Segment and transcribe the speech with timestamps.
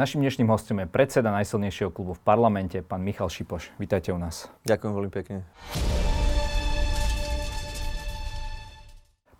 [0.00, 3.68] Našim dnešným hostom je predseda najsilnejšieho klubu v parlamente, pán Michal Šipoš.
[3.76, 4.48] Vítajte u nás.
[4.64, 5.44] Ďakujem veľmi pekne.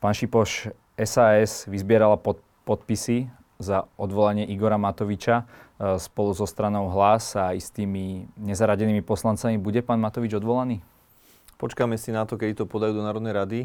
[0.05, 0.69] Pán Šipoš,
[1.01, 5.49] SAS vyzbierala pod, podpisy za odvolanie Igora Matoviča
[5.81, 9.57] e, spolu so stranou Hlas a istými nezaradenými poslancami.
[9.57, 10.85] Bude pán Matovič odvolaný?
[11.57, 13.61] Počkáme si na to, keď to podajú do Národnej rady.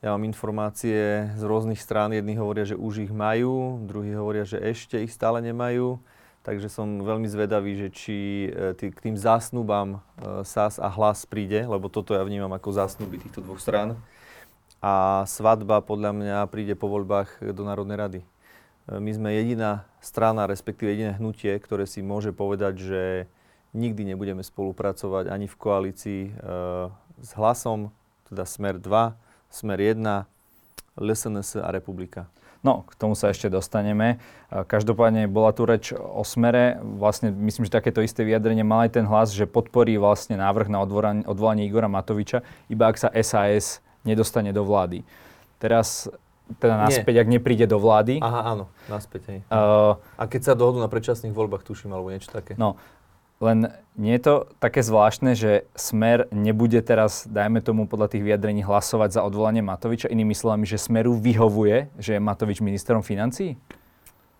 [0.00, 2.16] Ja mám informácie z rôznych strán.
[2.16, 6.00] Jedni hovoria, že už ich majú, druhí hovoria, že ešte ich stále nemajú.
[6.42, 11.22] Takže som veľmi zvedavý, že či e, tý, k tým zásnubám e, SAS a hlas
[11.22, 13.94] príde, lebo toto ja vnímam ako zásnuby týchto dvoch strán.
[14.82, 18.20] A svadba podľa mňa príde po voľbách do Národnej rady.
[18.20, 18.26] E,
[18.98, 23.02] my sme jediná strana, respektíve jediné hnutie, ktoré si môže povedať, že
[23.72, 26.32] nikdy nebudeme spolupracovať ani v koalícii e,
[27.22, 27.94] s hlasom,
[28.26, 29.14] teda Smer 2,
[29.46, 30.26] Smer 1,
[30.98, 32.28] LSNS a Republika.
[32.62, 34.22] No, k tomu sa ešte dostaneme.
[34.48, 36.78] Každopádne bola tu reč o smere.
[36.78, 40.78] Vlastne myslím, že takéto isté vyjadrenie mal aj ten hlas, že podporí vlastne návrh na
[41.26, 45.02] odvolanie Igora Matoviča, iba ak sa SAS nedostane do vlády.
[45.58, 46.06] Teraz
[46.60, 47.22] teda naspäť, Nie.
[47.24, 48.20] ak nepríde do vlády.
[48.20, 49.38] Aha, áno, naspäť, hej.
[49.48, 52.58] Uh, a keď sa dohodnú na predčasných voľbách, tuším, alebo niečo také.
[52.60, 52.76] No,
[53.42, 58.64] len nie je to také zvláštne, že Smer nebude teraz, dajme tomu podľa tých vyjadrení,
[58.64, 60.08] hlasovať za odvolanie Matoviča.
[60.08, 63.60] Inými slovami, že Smeru vyhovuje, že je Matovič ministrom financí?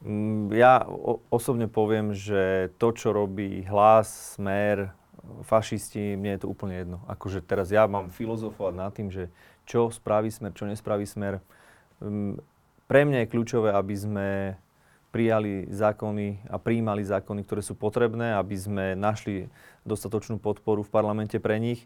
[0.07, 0.87] Mm, ja
[1.29, 4.95] osobne poviem, že to, čo robí hlas, Smer,
[5.45, 6.99] fašisti, mne je to úplne jedno.
[7.11, 9.29] Akože teraz ja mám filozofovať nad tým, že
[9.67, 11.45] čo spraví Smer, čo nespraví Smer.
[12.01, 12.41] Mm,
[12.87, 14.29] pre mňa je kľúčové, aby sme
[15.13, 19.53] prijali zákony a prijímali zákony, ktoré sú potrebné, aby sme našli
[19.85, 21.85] dostatočnú podporu v parlamente pre nich.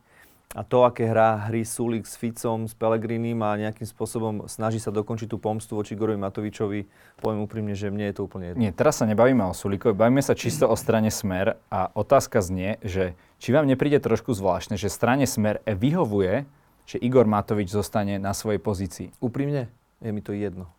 [0.54, 4.94] A to, aké hrá hry Sulik s Ficom, s Pelegrinim a nejakým spôsobom snaží sa
[4.94, 6.86] dokončiť tú pomstu voči Gorovi Matovičovi,
[7.18, 8.62] poviem úprimne, že mne je to úplne jedno.
[8.62, 12.78] Nie, teraz sa nebavíme o Sulikovi, bavíme sa čisto o strane Smer a otázka znie,
[12.86, 16.46] že či vám nepríde trošku zvláštne, že strane Smer vyhovuje,
[16.86, 19.10] že Igor Matovič zostane na svojej pozícii?
[19.18, 19.66] Úprimne,
[19.98, 20.70] je mi to jedno.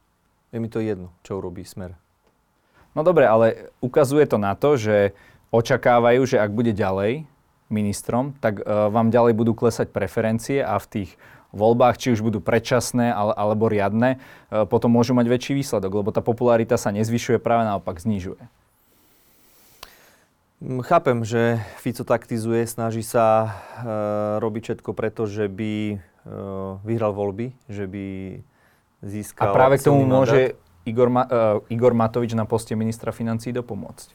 [0.56, 2.07] Je mi to jedno, čo urobí Smer.
[2.98, 5.14] No dobre, ale ukazuje to na to, že
[5.54, 7.30] očakávajú, že ak bude ďalej
[7.70, 11.10] ministrom, tak uh, vám ďalej budú klesať preferencie a v tých
[11.54, 16.10] voľbách, či už budú predčasné ale, alebo riadne, uh, potom môžu mať väčší výsledok, lebo
[16.10, 18.42] tá popularita sa nezvyšuje, práve naopak znižuje.
[20.66, 27.14] Mm, chápem, že Fico taktizuje, snaží sa uh, robiť všetko preto, že by uh, vyhral
[27.14, 28.06] voľby, že by
[29.06, 29.54] získal...
[29.54, 30.58] A práve k tomu môže
[30.88, 34.08] Igor, Ma- uh, Igor Matovič na poste ministra financí dopomôcť?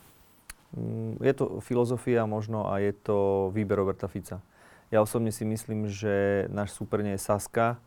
[0.72, 4.40] Mm, je to filozofia možno a je to výber Roberta Fica.
[4.88, 7.80] Ja osobne si myslím, že náš super nie je Saska,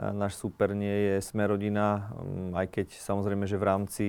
[0.00, 4.06] náš super nie je Smerodina, mm, aj keď samozrejme, že v rámci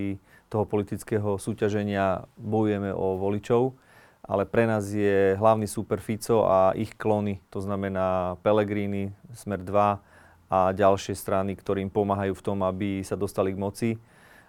[0.48, 3.76] toho politického súťaženia bojujeme o voličov,
[4.24, 10.00] ale pre nás je hlavný super Fico a ich klony, to znamená Pelegrini, Smer 2
[10.48, 13.90] a ďalšie strany, ktorým pomáhajú v tom, aby sa dostali k moci.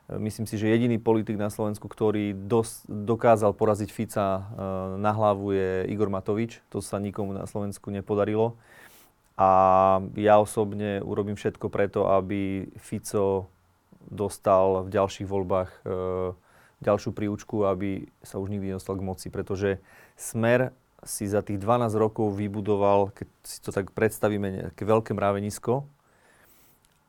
[0.04, 4.42] Myslím si, že jediný politik na Slovensku, ktorý dos- dokázal poraziť Fica e,
[5.00, 6.60] na hlavu je Igor Matovič.
[6.69, 8.53] To sa nikomu na Slovensku nepodarilo.
[9.41, 9.48] A
[10.20, 13.48] ja osobne urobím všetko preto, aby Fico
[14.04, 15.81] dostal v ďalších voľbách e,
[16.84, 19.81] ďalšiu príučku, aby sa už nikdy nedostal k moci, pretože
[20.20, 25.88] Smer si za tých 12 rokov vybudoval, keď si to tak predstavíme, nejaké veľké mravenisko,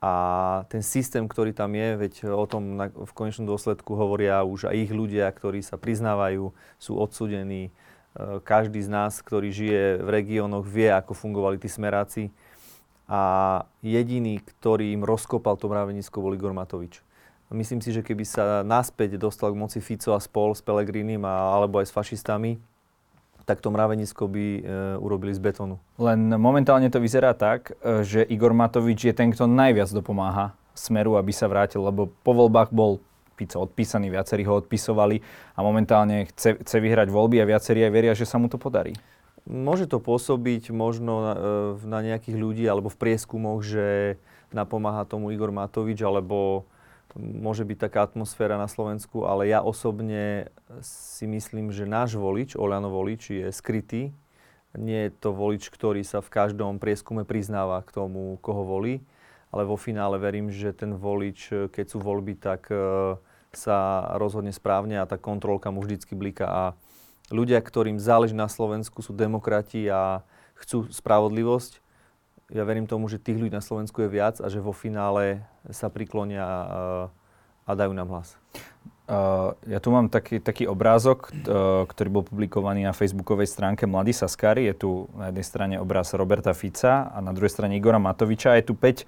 [0.05, 0.11] a
[0.69, 4.77] ten systém, ktorý tam je, veď o tom na, v konečnom dôsledku hovoria už aj
[4.85, 7.73] ich ľudia, ktorí sa priznávajú, sú odsudení.
[8.13, 12.29] E, každý z nás, ktorý žije v regiónoch, vie, ako fungovali tí smeráci.
[13.09, 17.01] A jediný, ktorý im rozkopal to mravenisko, bol Igor Matovič.
[17.49, 21.81] Myslím si, že keby sa naspäť dostal k moci Fico a spol s Pelegrinim alebo
[21.81, 22.61] aj s fašistami,
[23.45, 24.61] tak to mravenisko by e,
[24.97, 25.77] urobili z betónu.
[26.01, 31.15] Len momentálne to vyzerá tak, e, že Igor Matovič je ten, kto najviac dopomáha Smeru,
[31.15, 32.99] aby sa vrátil, lebo po voľbách bol
[33.35, 35.19] Pico odpísaný, viacerí ho odpisovali
[35.55, 38.95] a momentálne chce, chce vyhrať voľby a viacerí aj veria, že sa mu to podarí.
[39.45, 44.17] Môže to pôsobiť možno na, e, na nejakých ľudí alebo v prieskumoch, že
[44.49, 46.65] napomáha tomu Igor Matovič alebo
[47.15, 50.51] môže byť taká atmosféra na Slovensku, ale ja osobne
[50.83, 54.11] si myslím, že náš volič, Oľano volič, je skrytý.
[54.75, 58.99] Nie je to volič, ktorý sa v každom prieskume priznáva k tomu, koho volí,
[59.47, 63.15] ale vo finále verím, že ten volič, keď sú voľby, tak e,
[63.55, 66.43] sa rozhodne správne a tá kontrolka mu vždycky blíka.
[66.51, 66.61] A
[67.31, 70.27] ľudia, ktorým záleží na Slovensku, sú demokrati a
[70.59, 71.84] chcú spravodlivosť,
[72.53, 75.41] ja verím tomu, že tých ľudí na Slovensku je viac a že vo finále
[75.73, 76.45] sa priklonia
[77.65, 78.37] a dajú nám hlas.
[79.69, 84.65] Ja tu mám taký, taký obrázok, uh, ktorý bol publikovaný na facebookovej stránke Mladí Saskári.
[84.65, 88.57] Je tu na jednej strane obraz Roberta Fica a na druhej strane Igora Matoviča.
[88.57, 89.05] Je tu 5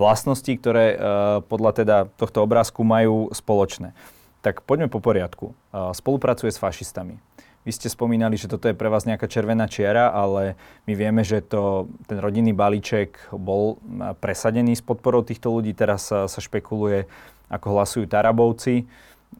[0.00, 3.92] vlastností, ktoré uh, podľa teda tohto obrázku majú spoločné.
[4.40, 5.52] Tak poďme po poriadku.
[5.76, 7.20] Uh, spolupracuje s fašistami.
[7.64, 10.52] Vy ste spomínali, že toto je pre vás nejaká červená čiara, ale
[10.84, 13.80] my vieme, že to, ten rodinný balíček bol
[14.20, 15.72] presadený s podporou týchto ľudí.
[15.72, 17.08] Teraz sa, sa špekuluje,
[17.48, 18.84] ako hlasujú Tarabovci.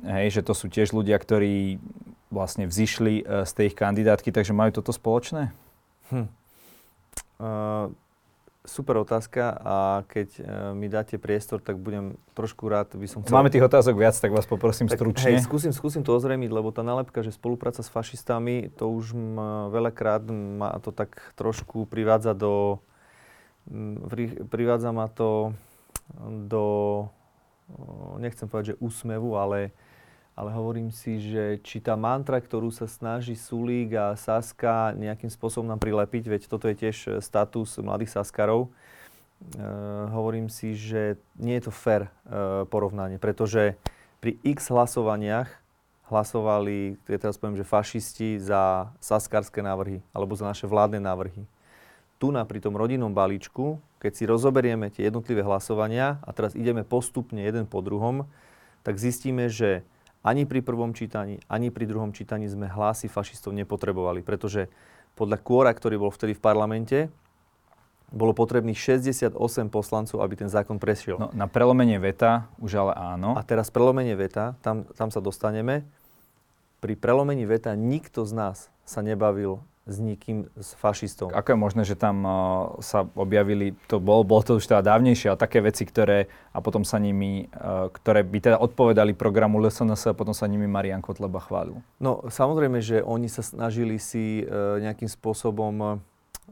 [0.08, 1.76] Hej, že to sú tiež ľudia, ktorí
[2.32, 5.54] vlastne vzýšli e, z tej ich kandidátky, takže majú toto spoločné?
[6.10, 6.26] Hm.
[7.34, 7.90] Uh,
[8.64, 9.76] super otázka a
[10.08, 13.36] keď uh, mi dáte priestor, tak budem trošku rád, by som chcel...
[13.36, 15.36] Máme tých otázok viac, tak vás poprosím tak, stručne.
[15.36, 19.68] Hej, skúsim, skúsim to ozrejmiť, lebo tá nálepka, že spolupráca s fašistami, to už ma,
[19.68, 22.80] veľakrát ma to tak trošku privádza do...
[24.48, 25.52] Privádza ma to
[26.28, 26.64] do
[28.20, 29.72] nechcem povedať, že úsmevu, ale,
[30.34, 35.70] ale hovorím si, že či tá mantra, ktorú sa snaží Sulík a Saska nejakým spôsobom
[35.70, 38.70] nám prilepiť, veď toto je tiež status mladých Saskarov,
[39.44, 43.76] Uh, hovorím si, že nie je to fér uh, porovnanie, pretože
[44.22, 45.50] pri x hlasovaniach
[46.08, 51.44] hlasovali, ja teraz poviem, že fašisti za saskarské návrhy alebo za naše vládne návrhy.
[52.16, 56.84] Tu na pri tom rodinnom balíčku keď si rozoberieme tie jednotlivé hlasovania a teraz ideme
[56.84, 58.28] postupne jeden po druhom,
[58.84, 59.80] tak zistíme, že
[60.24, 64.72] ani pri prvom čítaní, ani pri druhom čítaní sme hlasy fašistov nepotrebovali, pretože
[65.14, 66.98] podľa kôra, ktorý bol vtedy v parlamente,
[68.14, 69.36] bolo potrebných 68
[69.68, 71.18] poslancov, aby ten zákon prešiel.
[71.18, 73.34] No, na prelomenie veta už ale áno.
[73.34, 75.82] A teraz prelomenie veta, tam, tam sa dostaneme.
[76.78, 78.56] Pri prelomení veta nikto z nás
[78.86, 81.28] sa nebavil s nikým, s fašistom.
[81.28, 82.32] Ako je možné, že tam uh,
[82.80, 86.88] sa objavili, to bol, bolo to už teda dávnejšie, ale také veci, ktoré a potom
[86.88, 91.36] sa nimi, uh, ktoré by teda odpovedali programu LSNS a potom sa nimi Marian Kotleba
[91.36, 91.76] chválil?
[92.00, 96.00] No samozrejme, že oni sa snažili si uh, nejakým spôsobom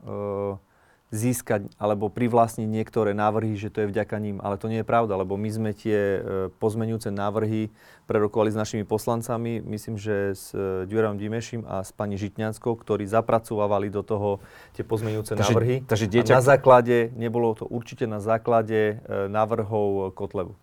[0.05, 0.72] uh,
[1.13, 4.41] získať alebo privlastniť niektoré návrhy, že to je vďaka ním.
[4.41, 6.19] Ale to nie je pravda, lebo my sme tie e,
[6.57, 7.69] pozmenujúce návrhy
[8.09, 13.05] prerokovali s našimi poslancami, myslím, že s e, Ďurom Dimešim a s pani Žitňanskou, ktorí
[13.05, 14.41] zapracovávali do toho
[14.73, 15.77] tie pozmenujúce takže, návrhy.
[15.85, 16.33] Takže dieťa...
[16.33, 20.57] A na základe, nebolo to určite na základe e, návrhov Kotlevu.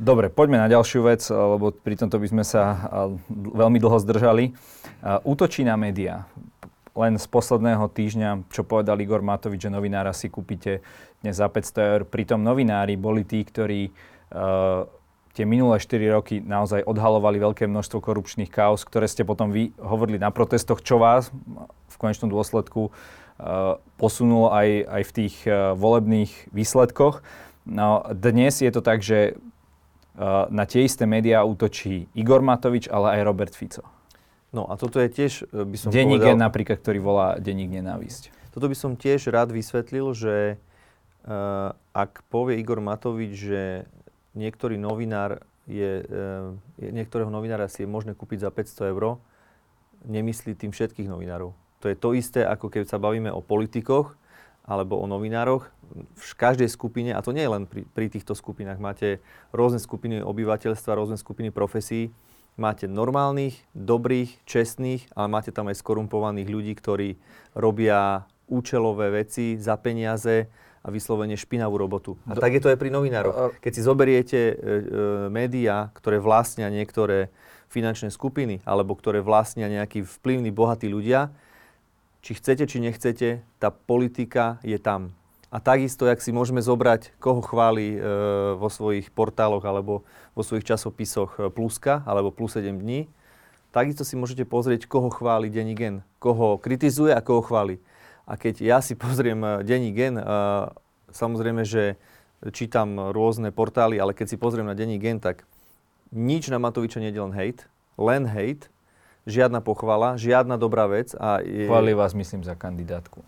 [0.00, 2.88] Dobre, poďme na ďalšiu vec, lebo pri tomto by sme sa
[3.28, 4.56] veľmi dlho zdržali.
[5.28, 6.24] Útočí na médiá
[6.96, 10.82] len z posledného týždňa, čo povedal Igor Matovič, že novinára si kúpite
[11.22, 12.02] dnes za 500 eur.
[12.08, 14.88] Pritom novinári boli tí, ktorí uh,
[15.34, 20.18] tie minulé 4 roky naozaj odhalovali veľké množstvo korupčných kaos, ktoré ste potom vy hovorili
[20.18, 21.30] na protestoch, čo vás
[21.86, 27.22] v konečnom dôsledku uh, posunulo aj, aj v tých uh, volebných výsledkoch.
[27.70, 29.38] No, dnes je to tak, že
[30.18, 33.99] uh, na tie isté médiá útočí Igor Matovič, ale aj Robert Fico.
[34.50, 36.38] No a toto je tiež, e, by som Denník povedal...
[36.38, 38.34] napríklad, ktorý volá Denník nenávisť.
[38.50, 40.58] Toto by som tiež rád vysvetlil, že
[41.22, 43.62] uh, ak povie Igor Matovič, že
[44.34, 46.50] niektorý novinár je, uh,
[46.82, 49.22] niektorého novinára si je možné kúpiť za 500 eur,
[50.02, 51.54] nemyslí tým všetkých novinárov.
[51.80, 54.18] To je to isté, ako keď sa bavíme o politikoch
[54.66, 55.70] alebo o novinároch.
[56.18, 59.22] V každej skupine, a to nie je len pri, pri týchto skupinách, máte
[59.54, 62.10] rôzne skupiny obyvateľstva, rôzne skupiny profesí,
[62.58, 67.08] máte normálnych, dobrých, čestných, ale máte tam aj skorumpovaných ľudí, ktorí
[67.54, 72.16] robia účelové veci za peniaze a vyslovene špinavú robotu.
[72.24, 72.40] A Do...
[72.40, 73.54] tak je to aj pri novinároch.
[73.60, 74.56] Keď si zoberiete e, e,
[75.28, 77.28] médiá, ktoré vlastnia niektoré
[77.70, 81.30] finančné skupiny alebo ktoré vlastnia nejakí vplyvní, bohatí ľudia,
[82.20, 85.12] či chcete, či nechcete, tá politika je tam.
[85.50, 88.00] A takisto, jak si môžeme zobrať, koho chváli e,
[88.54, 93.10] vo svojich portáloch alebo vo svojich časopisoch e, Pluska alebo Plus 7 dní,
[93.74, 97.82] takisto si môžete pozrieť, koho chváli denní gen, koho kritizuje a koho chváli.
[98.30, 100.24] A keď ja si pozriem e, denní gen, e,
[101.10, 101.98] samozrejme, že
[102.54, 105.42] čítam rôzne portály, ale keď si pozriem na denní gen, tak
[106.14, 107.66] nič na Matoviča nie je len hejt,
[107.98, 108.70] len hejt,
[109.26, 111.10] žiadna pochvala, žiadna dobrá vec.
[111.18, 111.66] A je...
[111.66, 113.26] Chváli vás, myslím, za kandidátku.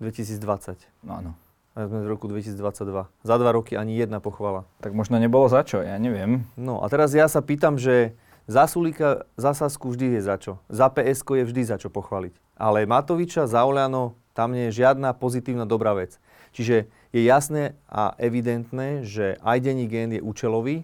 [0.00, 0.80] 2020.
[1.04, 1.30] No áno.
[1.78, 3.06] A sme v roku 2022.
[3.06, 4.66] Za dva roky ani jedna pochvala.
[4.82, 6.42] Tak možno nebolo za čo, ja neviem.
[6.58, 8.18] No a teraz ja sa pýtam, že
[8.50, 10.58] za Sulíka, za Sasku vždy je za čo.
[10.66, 12.34] Za PSK je vždy za čo pochváliť.
[12.58, 16.18] Ale Matoviča, za Oleano, tam nie je žiadna pozitívna dobrá vec.
[16.50, 20.82] Čiže je jasné a evidentné, že aj denní gen je účelový.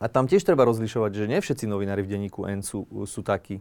[0.00, 3.60] A tam tiež treba rozlišovať, že nie všetci novinári v denníku N sú, sú takí.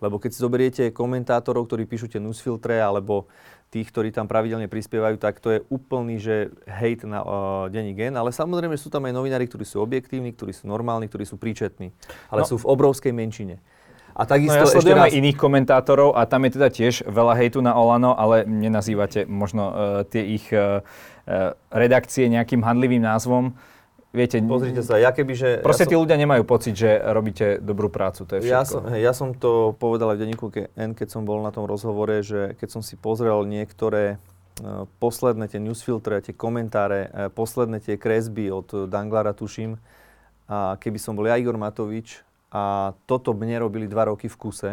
[0.00, 3.28] Lebo keď si zoberiete komentátorov, ktorí píšu tie newsfiltre, alebo
[3.70, 7.30] tých, ktorí tam pravidelne prispievajú, tak to je úplný, že hejt na uh,
[7.70, 8.18] denní gen.
[8.18, 11.94] Ale samozrejme sú tam aj novinári, ktorí sú objektívni, ktorí sú normálni, ktorí sú príčetní.
[12.28, 12.48] Ale no.
[12.50, 13.62] sú v obrovskej menšine.
[14.10, 15.14] A takisto no ja sledujem raz...
[15.14, 19.74] iných komentátorov a tam je teda tiež veľa hejtu na Olano, ale nenazývate možno uh,
[20.02, 20.82] tie ich uh,
[21.70, 23.54] redakcie nejakým handlivým názvom.
[24.10, 25.48] Viete, Pozrite sa, ja keby, že...
[25.62, 28.50] Proste ja tí som, ľudia nemajú pocit, že robíte dobrú prácu, to je všetko.
[28.50, 31.62] Ja som, ja som to povedal aj v denníku N, keď som bol na tom
[31.62, 37.78] rozhovore, že keď som si pozrel niektoré uh, posledné tie newsfiltre, tie komentáre, uh, posledné
[37.78, 39.78] tie kresby od Danglara, tuším,
[40.50, 44.70] a keby som bol ja Igor Matovič a toto mne robili dva roky v kuse,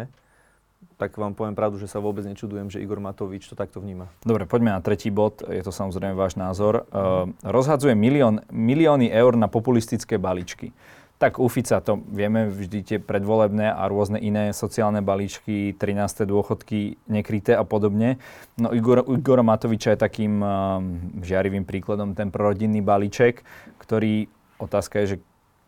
[0.98, 4.10] tak vám poviem pravdu, že sa vôbec nečudujem, že Igor Matovič to takto vníma.
[4.26, 5.46] Dobre, poďme na tretí bod.
[5.46, 6.90] Je to samozrejme váš názor.
[6.90, 10.74] Uh, rozhadzuje milión, milióny eur na populistické balíčky.
[11.18, 16.26] Tak u Fica to vieme, vždy tie predvolebné a rôzne iné sociálne balíčky, 13.
[16.26, 18.22] dôchodky nekryté a podobne.
[18.54, 20.78] No Igor, Igor Matoviča je takým uh,
[21.22, 23.42] žiarivým príkladom ten prorodinný balíček,
[23.82, 24.30] ktorý,
[24.62, 25.16] otázka je, že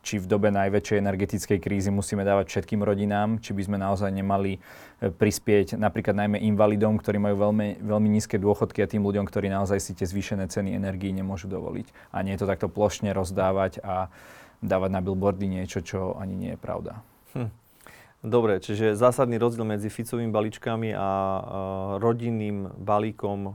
[0.01, 4.57] či v dobe najväčšej energetickej krízy musíme dávať všetkým rodinám, či by sme naozaj nemali
[4.57, 4.59] e,
[5.13, 9.79] prispieť napríklad najmä invalidom, ktorí majú veľmi, veľmi nízke dôchodky a tým ľuďom, ktorí naozaj
[9.81, 12.17] si tie zvýšené ceny energií nemôžu dovoliť.
[12.17, 14.09] A nie je to takto plošne rozdávať a
[14.65, 17.05] dávať na billboardy niečo, čo ani nie je pravda.
[17.37, 17.53] Hm.
[18.21, 21.41] Dobre, čiže zásadný rozdiel medzi Ficovými balíčkami a uh,
[22.05, 23.53] rodinným balíkom uh,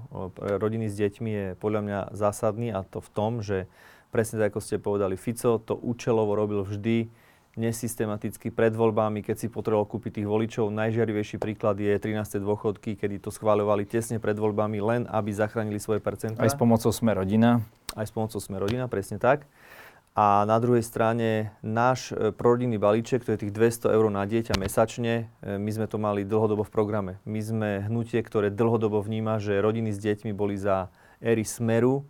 [0.58, 3.70] rodiny s deťmi je podľa mňa zásadný a to v tom, že
[4.16, 7.12] presne tak, ako ste povedali, Fico to účelovo robil vždy
[7.60, 10.72] nesystematicky pred voľbami, keď si potreboval kúpiť tých voličov.
[10.72, 12.40] Najžiarivejší príklad je 13.
[12.40, 16.40] dôchodky, kedy to schváľovali tesne pred voľbami, len aby zachránili svoje percentá.
[16.40, 17.60] Aj s pomocou Sme rodina.
[17.92, 19.48] Aj s pomocou Sme rodina, presne tak.
[20.16, 24.56] A na druhej strane náš e, prorodinný balíček, to je tých 200 eur na dieťa
[24.56, 27.14] mesačne, e, my sme to mali dlhodobo v programe.
[27.28, 30.88] My sme hnutie, ktoré dlhodobo vníma, že rodiny s deťmi boli za
[31.20, 32.08] éry Smeru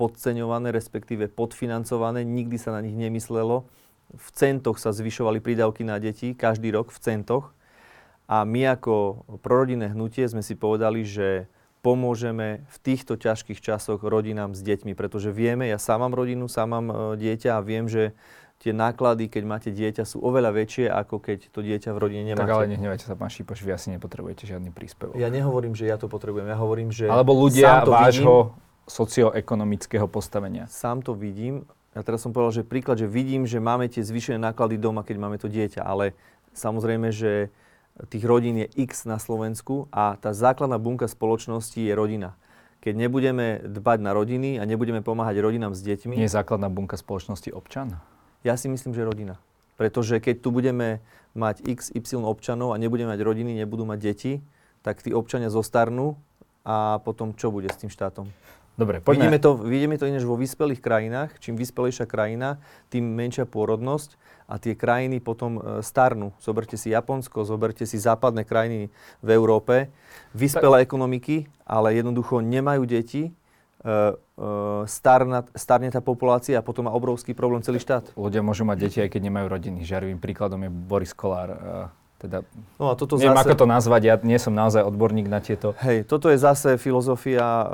[0.00, 3.68] podceňované, respektíve podfinancované, nikdy sa na nich nemyslelo.
[4.16, 7.52] V centoch sa zvyšovali prídavky na deti, každý rok v centoch.
[8.24, 11.52] A my ako prorodinné hnutie sme si povedali, že
[11.84, 16.68] pomôžeme v týchto ťažkých časoch rodinám s deťmi, pretože vieme, ja sám mám rodinu, sám
[16.76, 18.12] mám e, dieťa a viem, že
[18.60, 22.44] tie náklady, keď máte dieťa, sú oveľa väčšie, ako keď to dieťa v rodine nemáte.
[22.44, 25.16] Tak ale nehnevajte sa, pán Šípoš, vy asi nepotrebujete žiadny príspevok.
[25.16, 27.08] Ja nehovorím, že ja to potrebujem, ja hovorím, že...
[27.08, 28.52] Alebo ľudia vášho
[28.90, 30.66] socioekonomického postavenia?
[30.66, 31.62] Sám to vidím.
[31.94, 35.16] Ja teraz som povedal, že príklad, že vidím, že máme tie zvýšené náklady doma, keď
[35.18, 36.14] máme to dieťa, ale
[36.54, 37.54] samozrejme, že
[38.10, 42.34] tých rodín je x na Slovensku a tá základná bunka spoločnosti je rodina.
[42.80, 46.16] Keď nebudeme dbať na rodiny a nebudeme pomáhať rodinám s deťmi...
[46.16, 48.00] Nie je základná bunka spoločnosti občan?
[48.40, 49.36] Ja si myslím, že rodina.
[49.76, 51.04] Pretože keď tu budeme
[51.36, 54.32] mať x, y občanov a nebudeme mať rodiny, nebudú mať deti,
[54.80, 56.16] tak tí občania zostarnú
[56.64, 58.32] a potom čo bude s tým štátom?
[58.80, 59.28] Dobre, poďme.
[59.28, 61.36] Vidíme to, vidíme to inéž vo vyspelých krajinách.
[61.36, 62.56] Čím vyspelejšia krajina,
[62.88, 64.16] tým menšia pôrodnosť
[64.48, 66.32] a tie krajiny potom e, starnú.
[66.40, 68.88] Zoberte si Japonsko, zoberte si západné krajiny
[69.20, 69.92] v Európe.
[70.32, 73.32] Vyspelé ekonomiky, ale jednoducho nemajú deti, e,
[73.84, 74.12] e,
[74.88, 78.16] starna, starne tá populácia a potom má obrovský problém celý štát.
[78.16, 79.84] Ľudia môžu mať deti, aj keď nemajú rodiny.
[79.84, 81.52] Žiarivým príkladom je Boris Kolár.
[82.20, 82.44] Teda,
[82.76, 85.72] no a toto neviem, zase, ako to nazvať, ja nie som naozaj odborník na tieto...
[85.80, 87.64] Hej, toto je zase filozofia uh,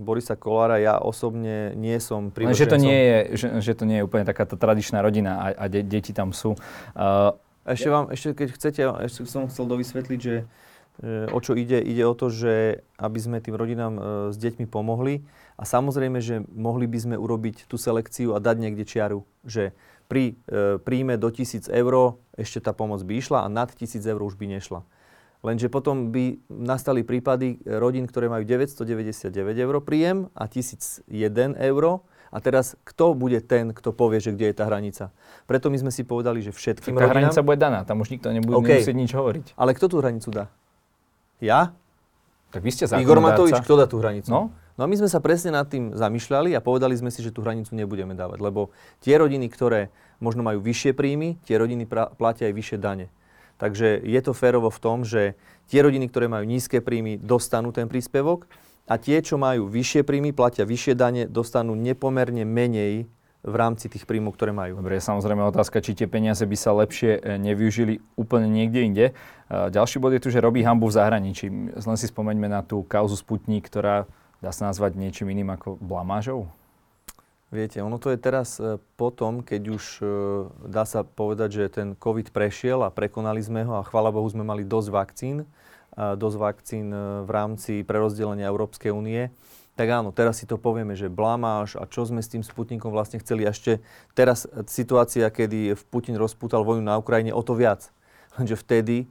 [0.00, 0.80] Borisa Kolára.
[0.80, 2.56] Ja osobne nie som prívržencom...
[2.56, 5.46] Že to nie je, že, že to nie je úplne taká tá tradičná rodina a,
[5.52, 6.56] a de, deti tam sú.
[6.96, 7.36] Uh,
[7.68, 8.80] ešte vám, ešte keď chcete,
[9.12, 10.48] ešte som chcel dovysvetliť, že
[11.04, 11.76] uh, o čo ide?
[11.76, 14.02] Ide o to, že aby sme tým rodinám uh,
[14.32, 15.20] s deťmi pomohli
[15.60, 19.76] a samozrejme, že mohli by sme urobiť tú selekciu a dať niekde čiaru, že
[20.06, 24.20] pri e, príjme do 1000 eur ešte tá pomoc by išla a nad 1000 eur
[24.22, 24.86] už by nešla.
[25.44, 31.06] Lenže potom by nastali prípady rodín, ktoré majú 999 eur príjem a 1001
[31.54, 32.02] eur.
[32.34, 35.14] A teraz kto bude ten, kto povie, že kde je tá hranica?
[35.46, 37.30] Preto my sme si povedali, že všetkým tá rodinám...
[37.30, 38.82] hranica bude daná, tam už nikto nebude okay.
[38.82, 39.46] musieť nič hovoriť.
[39.54, 40.50] Ale kto tú hranicu dá?
[41.38, 41.70] Ja?
[42.50, 44.26] Tak vy ste Igor Matovič, kto dá tú hranicu?
[44.26, 44.50] No?
[44.76, 47.40] No a my sme sa presne nad tým zamýšľali a povedali sme si, že tú
[47.40, 49.88] hranicu nebudeme dávať, lebo tie rodiny, ktoré
[50.20, 53.08] možno majú vyššie príjmy, tie rodiny pra- platia aj vyššie dane.
[53.56, 55.32] Takže je to férovo v tom, že
[55.72, 58.44] tie rodiny, ktoré majú nízke príjmy, dostanú ten príspevok
[58.84, 63.08] a tie, čo majú vyššie príjmy, platia vyššie dane, dostanú nepomerne menej
[63.46, 64.82] v rámci tých príjmov, ktoré majú.
[64.82, 69.06] Dobre, je samozrejme otázka, či tie peniaze by sa lepšie e, nevyužili úplne niekde inde.
[69.06, 69.12] E,
[69.70, 71.46] ďalší bod je tu, že robí hambu v zahraničí.
[71.78, 74.10] Len si spomeňme na tú kauzu Sputnik, ktorá
[74.46, 76.46] dá sa nazvať niečím iným ako blamážou?
[77.50, 80.06] Viete, ono to je teraz e, potom, keď už e,
[80.70, 84.46] dá sa povedať, že ten COVID prešiel a prekonali sme ho a chvála Bohu sme
[84.46, 85.36] mali dosť vakcín,
[85.94, 89.30] dosť vakcín e, v rámci prerozdelenia Európskej únie.
[89.78, 93.18] Tak áno, teraz si to povieme, že blamáž a čo sme s tým Sputnikom vlastne
[93.22, 93.46] chceli.
[93.46, 93.82] Ešte
[94.14, 97.90] teraz situácia, kedy Putin rozpútal vojnu na Ukrajine, o to viac.
[98.38, 99.06] Lenže vtedy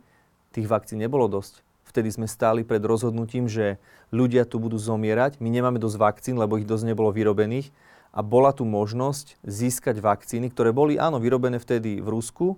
[0.52, 1.64] tých vakcín nebolo dosť.
[1.88, 3.80] Vtedy sme stáli pred rozhodnutím, že
[4.16, 5.44] ľudia tu budú zomierať.
[5.44, 7.76] My nemáme dosť vakcín, lebo ich dosť nebolo vyrobených
[8.16, 12.56] a bola tu možnosť získať vakcíny, ktoré boli, áno, vyrobené vtedy v Rusku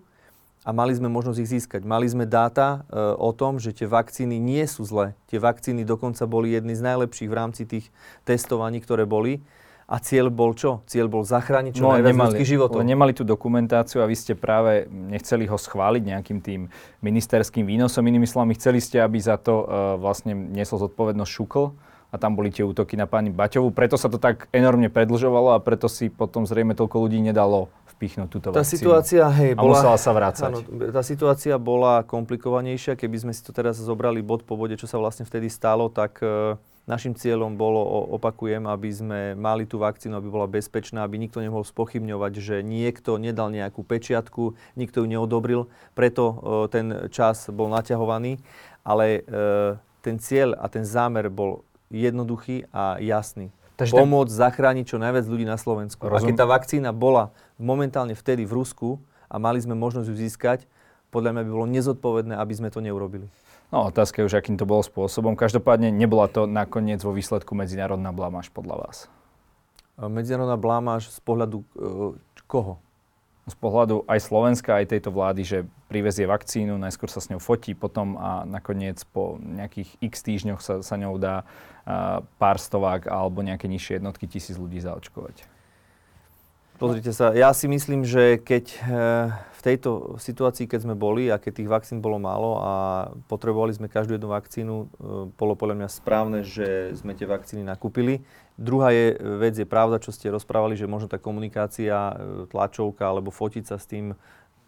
[0.62, 1.82] a mali sme možnosť ich získať.
[1.82, 5.18] Mali sme dáta e, o tom, že tie vakcíny nie sú zlé.
[5.26, 7.90] Tie vakcíny dokonca boli jedny z najlepších v rámci tých
[8.22, 9.42] testovaní, ktoré boli.
[9.88, 10.84] A cieľ bol čo?
[10.84, 12.84] Cieľ bol zachrániť čo no, najviac nemali, ľudských životov.
[12.84, 16.68] Nemali tú dokumentáciu a vy ste práve nechceli ho schváliť nejakým tým
[17.00, 18.04] ministerským výnosom.
[18.04, 21.72] Inými slovami, chceli ste, aby za to uh, vlastne niesol zodpovednosť Šukl
[22.12, 23.72] a tam boli tie útoky na pani Baťovu.
[23.72, 28.30] Preto sa to tak enormne predlžovalo a preto si potom zrejme toľko ľudí nedalo vpichnúť
[28.30, 28.78] túto tá vakcínu.
[28.78, 30.52] situácia, hej, a bola, musela sa vrácať.
[30.54, 30.62] Áno,
[30.94, 32.94] tá situácia bola komplikovanejšia.
[32.94, 36.22] Keby sme si to teraz zobrali bod po bode, čo sa vlastne vtedy stalo, tak
[36.22, 36.54] e,
[36.86, 37.82] našim cieľom bolo,
[38.14, 43.18] opakujem, aby sme mali tú vakcínu, aby bola bezpečná, aby nikto nemohol spochybňovať, že niekto
[43.18, 45.66] nedal nejakú pečiatku, nikto ju neodobril,
[45.98, 46.34] preto e,
[46.70, 48.38] ten čas bol naťahovaný,
[48.86, 49.42] ale e,
[50.06, 53.50] ten cieľ a ten zámer bol jednoduchý a jasný.
[53.78, 54.42] Takže Pomôcť ten...
[54.42, 56.10] zachrániť čo najviac ľudí na Slovensku.
[56.10, 56.18] Rozum...
[56.18, 57.30] A keď tá vakcína bola
[57.62, 58.98] momentálne vtedy v Rusku
[59.30, 60.66] a mali sme možnosť ju získať,
[61.14, 63.30] podľa mňa by bolo nezodpovedné, aby sme to neurobili.
[63.70, 65.38] No, otázka je už, akým to bolo spôsobom.
[65.38, 68.98] Každopádne nebola to nakoniec vo výsledku medzinárodná blamáž podľa vás.
[70.00, 71.66] Medzinárodná blamáž z pohľadu e,
[72.48, 72.80] koho?
[73.48, 77.72] Z pohľadu aj Slovenska, aj tejto vlády, že privezie vakcínu, najskôr sa s ňou fotí,
[77.72, 81.48] potom a nakoniec po nejakých x týždňoch sa, sa ňou dá
[81.88, 85.48] a, pár stovák alebo nejaké nižšie jednotky tisíc ľudí zaočkovať.
[86.78, 88.78] Pozrite sa, ja si myslím, že keď e,
[89.34, 92.74] v tejto situácii, keď sme boli a keď tých vakcín bolo málo a
[93.26, 94.86] potrebovali sme každú jednu vakcínu, e,
[95.34, 98.22] bolo podľa mňa správne, že sme tie vakcíny nakúpili.
[98.58, 102.16] Druhá je, vec je pravda, čo ste rozprávali, že možno tá komunikácia, e,
[102.50, 104.18] tlačovka alebo fotiť sa s tým,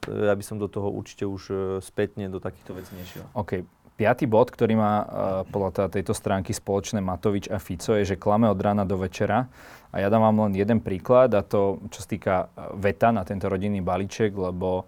[0.08, 1.52] ja by som do toho určite už
[1.84, 3.28] spätne do takýchto vecí nešiel.
[3.36, 3.68] OK.
[4.00, 5.04] Piatý bod, ktorý má
[5.52, 9.52] podľa tejto stránky spoločné Matovič a Fico, je, že klame od rána do večera.
[9.90, 12.48] A ja dám vám len jeden príklad, a to čo sa týka e,
[12.78, 14.86] veta na tento rodinný balíček, lebo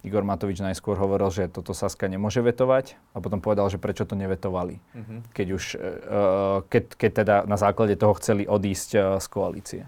[0.00, 4.16] Igor Matovič najskôr hovoril, že toto Saska nemôže vetovať a potom povedal, že prečo to
[4.16, 5.18] nevetovali, mm-hmm.
[5.36, 9.82] keď už, uh, keď, keď teda na základe toho chceli odísť uh, z koalície.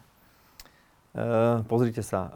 [1.12, 2.33] Uh, pozrite sa, uh,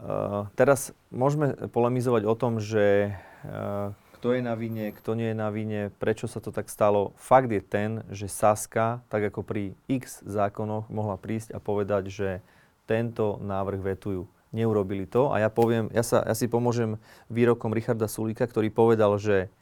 [0.53, 3.13] teraz môžeme polemizovať o tom, že
[3.45, 7.13] uh, kto je na vine, kto nie je na vine, prečo sa to tak stalo.
[7.21, 12.29] Fakt je ten, že Saska, tak ako pri X zákonoch, mohla prísť a povedať, že
[12.89, 14.25] tento návrh vetujú.
[14.57, 16.97] Neurobili to a ja poviem, ja, sa, ja si pomôžem
[17.29, 19.53] výrokom Richarda Sulíka, ktorý povedal, že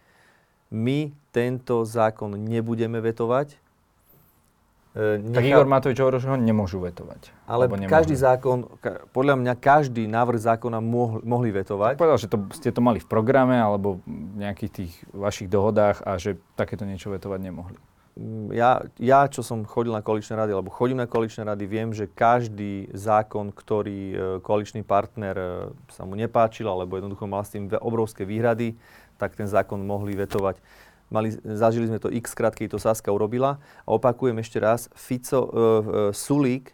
[0.72, 3.60] my tento zákon nebudeme vetovať,
[4.96, 5.36] E, nechá...
[5.36, 7.28] Tak Igor Matovič hovoril, že ho nemôžu vetovať.
[7.52, 8.64] Ale každý zákon,
[9.12, 12.00] podľa mňa každý návrh zákona mohli, mohli vetovať.
[12.00, 16.16] Povedal, že to, ste to mali v programe alebo v nejakých tých vašich dohodách a
[16.16, 17.76] že takéto niečo vetovať nemohli.
[18.56, 22.08] Ja, ja, čo som chodil na koaličné rady, alebo chodím na koaličné rady, viem, že
[22.08, 25.48] každý zákon, ktorý e, koaličný partner e,
[25.92, 28.80] sa mu nepáčil, alebo jednoducho mal s tým obrovské výhrady,
[29.20, 30.64] tak ten zákon mohli vetovať.
[31.12, 33.60] Mali, zažili sme to x krát, keď to Saska urobila.
[33.84, 35.48] A opakujem ešte raz, Fico, uh, uh,
[36.16, 36.72] Sulík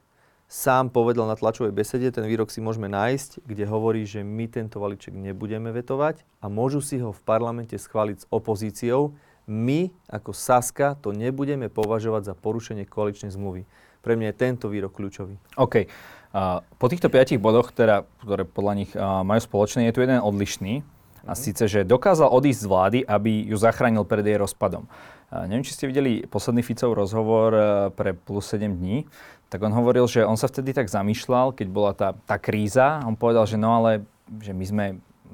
[0.52, 4.84] sám povedal na tlačovej besede, ten výrok si môžeme nájsť, kde hovorí, že my tento
[4.84, 9.16] valiček nebudeme vetovať a môžu si ho v parlamente schváliť s opozíciou.
[9.50, 13.66] My, ako Saska, to nebudeme považovať za porušenie koaličnej zmluvy.
[14.02, 15.38] Pre mňa je tento výrok kľúčový.
[15.58, 15.86] OK.
[16.32, 20.22] Uh, po týchto piatich bodoch, teda, ktoré podľa nich uh, majú spoločné, je tu jeden
[20.24, 20.82] odlišný.
[21.22, 24.90] A síce, že dokázal odísť z vlády, aby ju zachránil pred jej rozpadom.
[25.30, 27.62] A neviem, či ste videli posledný Ficov rozhovor e,
[27.94, 29.06] pre plus 7 dní,
[29.48, 33.14] tak on hovoril, že on sa vtedy tak zamýšľal, keď bola tá, tá kríza, on
[33.14, 34.02] povedal, že no ale,
[34.42, 34.86] že my sme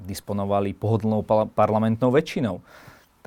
[0.04, 2.62] disponovali pohodlnou parlamentnou väčšinou.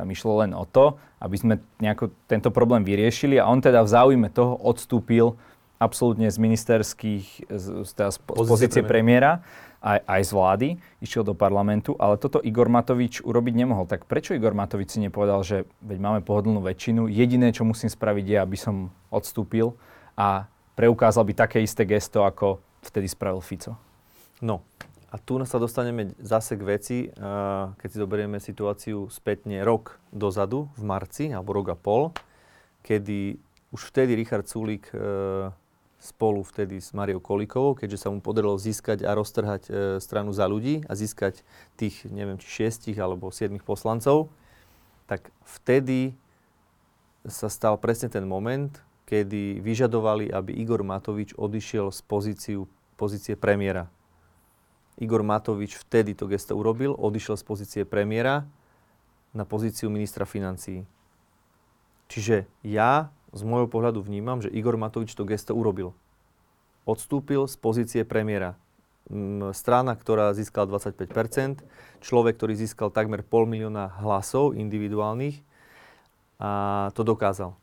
[0.01, 3.93] Tam išlo len o to, aby sme nejako tento problém vyriešili a on teda v
[3.93, 5.37] záujme toho odstúpil
[5.77, 9.45] absolútne z ministerských, z, z, z, z pozície premiéra
[9.77, 10.67] aj, aj z vlády,
[11.05, 13.85] išiel do parlamentu, ale toto Igor Matovič urobiť nemohol.
[13.85, 18.25] Tak prečo Igor Matovič si nepovedal, že veď máme pohodlnú väčšinu, jediné, čo musím spraviť
[18.25, 19.77] je, aby som odstúpil
[20.17, 23.77] a preukázal by také isté gesto, ako vtedy spravil Fico?
[24.41, 24.65] No,
[25.11, 26.97] a tu sa dostaneme zase k veci,
[27.75, 32.15] keď si zoberieme situáciu spätne rok dozadu, v marci, alebo rok a pol,
[32.87, 33.35] kedy
[33.75, 34.87] už vtedy Richard Sulík
[36.01, 39.71] spolu vtedy s Mariou Kolikovou, keďže sa mu podarilo získať a roztrhať e,
[40.01, 41.45] stranu za ľudí a získať
[41.77, 44.33] tých, neviem, či šiestich alebo siedmých poslancov,
[45.05, 46.17] tak vtedy
[47.29, 48.73] sa stal presne ten moment,
[49.05, 52.59] kedy vyžadovali, aby Igor Matovič odišiel z pozíciu,
[52.97, 53.85] pozície premiéra.
[54.99, 58.43] Igor Matovič vtedy to gesto urobil, odišiel z pozície premiéra
[59.31, 60.83] na pozíciu ministra financií.
[62.11, 65.95] Čiže ja z môjho pohľadu vnímam, že Igor Matovič to gesto urobil.
[66.83, 68.59] Odstúpil z pozície premiéra.
[69.55, 71.63] Strana, ktorá získala 25%,
[72.03, 75.39] človek, ktorý získal takmer pol milióna hlasov individuálnych
[76.41, 77.60] a to dokázal.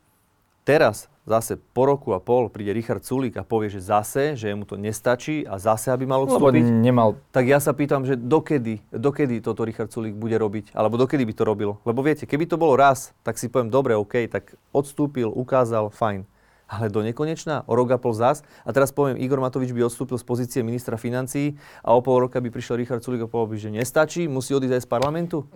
[0.69, 4.69] Teraz zase po roku a pol príde Richard Sulík a povie, že zase, že mu
[4.69, 6.61] to nestačí a zase, aby mal odstúpiť.
[6.61, 7.09] Lebo nemal...
[7.33, 11.33] Tak ja sa pýtam, že dokedy, dokedy toto Richard Sulík bude robiť, alebo dokedy by
[11.33, 11.81] to robil.
[11.89, 16.29] Lebo viete, keby to bolo raz, tak si poviem, dobre, OK, tak odstúpil, ukázal, fajn.
[16.69, 18.45] Ale do nekonečna, o rok a pol zás.
[18.61, 22.37] A teraz poviem, Igor Matovič by odstúpil z pozície ministra financií a o pol roka
[22.37, 25.49] by prišiel Richard Sulík a povedal by, že nestačí, musí odísť aj z parlamentu.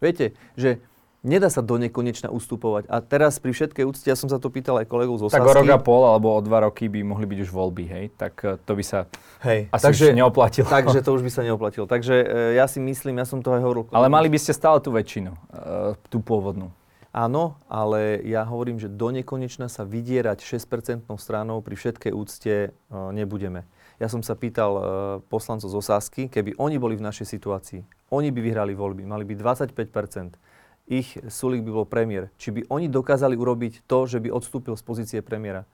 [0.00, 0.80] Viete, že
[1.24, 2.84] Nedá sa do nekonečna ustupovať.
[2.92, 5.40] A teraz pri všetkej úcte, ja som sa to pýtal aj kolegov z Osasky.
[5.40, 8.04] Tak o rok a pol alebo o dva roky by mohli byť už voľby, hej?
[8.12, 9.08] Tak e, to by sa
[9.48, 10.68] hej, asi takže, už neoplatilo.
[10.68, 11.88] Takže to už by sa neoplatilo.
[11.88, 13.88] Takže e, ja si myslím, ja som to aj hovoril.
[13.88, 16.68] Ale mali by ste stále tú väčšinu, e, tú pôvodnú.
[17.14, 22.68] Áno, ale ja hovorím, že do nekonečna sa vydierať 6% stranou pri všetkej úcte e,
[22.92, 23.64] nebudeme.
[24.02, 24.82] Ja som sa pýtal e,
[25.30, 29.38] poslancov z Osasky, keby oni boli v našej situácii, oni by vyhrali voľby, mali by
[29.38, 30.52] 25%
[30.84, 32.28] ich Sulik by bol premiér.
[32.36, 35.64] Či by oni dokázali urobiť to, že by odstúpil z pozície premiéra.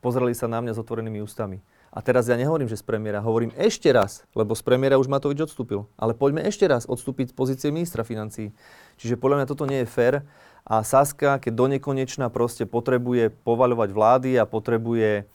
[0.00, 1.64] Pozreli sa na mňa s otvorenými ústami.
[1.94, 5.46] A teraz ja nehovorím, že z premiéra, hovorím ešte raz, lebo z premiéra už Matovič
[5.46, 5.86] odstúpil.
[5.94, 8.50] Ale poďme ešte raz odstúpiť z pozície ministra financí.
[8.98, 10.14] Čiže podľa mňa toto nie je fér.
[10.66, 15.28] A Saska, keď do nekonečna proste potrebuje povaľovať vlády a potrebuje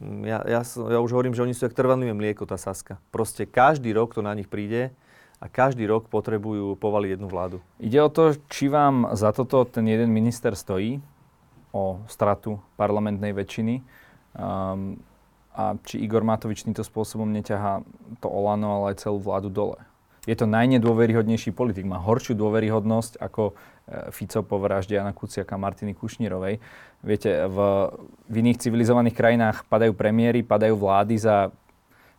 [0.00, 2.96] mm, ja, ja, ja už hovorím, že oni sú jak trvanlivé mlieko, tá Saska.
[3.12, 4.96] Proste každý rok to na nich príde
[5.38, 7.62] a každý rok potrebujú povaliť jednu vládu.
[7.78, 10.98] Ide o to, či vám za toto ten jeden minister stojí,
[11.72, 13.84] o stratu parlamentnej väčšiny
[14.34, 14.96] um,
[15.52, 17.82] a či Igor Matovič týmto spôsobom neťahá
[18.22, 19.78] to Olano, ale aj celú vládu dole.
[20.28, 21.88] Je to najnedôveryhodnejší politik.
[21.88, 26.60] Má horšiu dôveryhodnosť ako e, Fico po vražde Jana Kuciaka a Martiny Kušnírovej.
[27.00, 27.58] Viete, v,
[28.28, 31.48] v iných civilizovaných krajinách padajú premiéry, padajú vlády za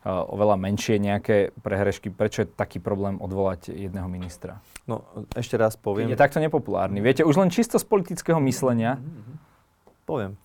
[0.08, 2.08] oveľa menšie nejaké prehrešky.
[2.08, 4.64] Prečo je taký problém odvolať jedného ministra?
[4.88, 5.04] No,
[5.36, 6.08] ešte raz poviem.
[6.08, 7.04] Je takto nepopulárny.
[7.04, 8.96] Viete, už len čisto z politického myslenia.
[10.08, 10.40] Poviem.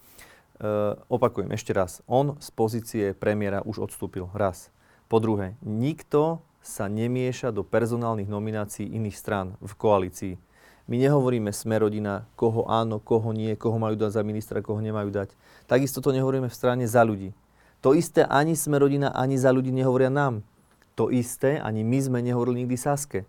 [0.55, 1.99] Uh, opakujem ešte raz.
[2.07, 4.31] On z pozície premiéra už odstúpil.
[4.35, 4.71] Raz.
[5.11, 10.35] Po druhé, nikto sa nemieša do personálnych nominácií iných strán v koalícii.
[10.85, 15.33] My nehovoríme Smerodina, koho áno, koho nie, koho majú dať za ministra, koho nemajú dať.
[15.65, 17.33] Takisto to nehovoríme v strane za ľudí.
[17.85, 20.41] To isté ani sme rodina, ani za ľudí nehovoria nám.
[20.97, 23.29] To isté ani my sme nehovorili nikdy Saske.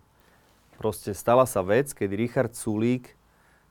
[0.79, 3.19] Proste stala sa vec, kedy Richard Sulík,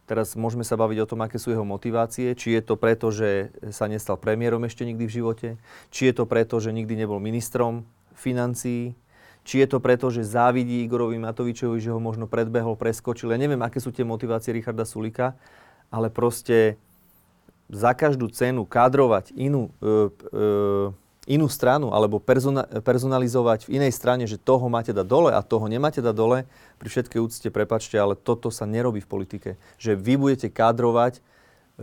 [0.05, 3.49] teraz môžeme sa baviť o tom, aké sú jeho motivácie, či je to preto, že
[3.73, 5.49] sa nestal premiérom ešte nikdy v živote,
[5.88, 8.92] či je to preto, že nikdy nebol ministrom financií,
[9.40, 13.33] či je to preto, že závidí Igorovi Matovičovi, že ho možno predbehol, preskočil.
[13.33, 15.33] Ja neviem, aké sú tie motivácie Richarda Sulika,
[15.88, 16.77] ale proste
[17.68, 24.29] za každú cenu kadrovať inú, e, e, inú stranu alebo persona, personalizovať v inej strane,
[24.29, 26.38] že toho máte dať dole a toho nemáte dať dole,
[26.77, 29.50] pri všetkej úcte, prepačte, ale toto sa nerobí v politike.
[29.81, 31.20] Že vy budete kadrovať e,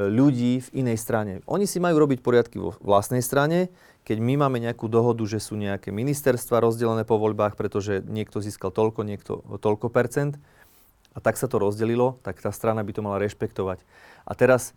[0.05, 1.33] ľudí v inej strane.
[1.49, 5.53] Oni si majú robiť poriadky vo vlastnej strane, keď my máme nejakú dohodu, že sú
[5.53, 10.41] nejaké ministerstva rozdelené po voľbách, pretože niekto získal toľko, niekto toľko percent,
[11.11, 13.83] a tak sa to rozdelilo, tak tá strana by to mala rešpektovať.
[14.23, 14.71] A teraz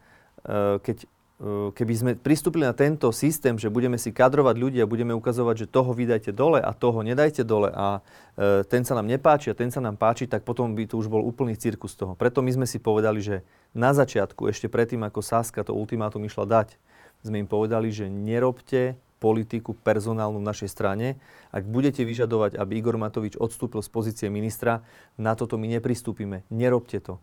[0.81, 5.17] keď eh, keby sme pristúpili na tento systém, že budeme si kadrovať ľudí a budeme
[5.17, 8.05] ukazovať, že toho vydajte dole a toho nedajte dole a
[8.37, 11.09] eh, ten sa nám nepáči a ten sa nám páči, tak potom by to už
[11.09, 12.13] bol úplný cirkus toho.
[12.15, 13.41] Preto my sme si povedali, že
[13.73, 16.77] na začiatku, ešte predtým, ako Saska to ultimátum išla dať,
[17.25, 21.17] sme im povedali, že nerobte politiku personálnu v našej strane.
[21.49, 24.85] Ak budete vyžadovať, aby Igor Matovič odstúpil z pozície ministra,
[25.17, 26.45] na toto my nepristúpime.
[26.53, 27.17] Nerobte to.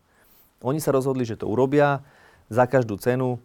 [0.66, 2.02] Oni sa rozhodli, že to urobia
[2.52, 3.40] za každú cenu,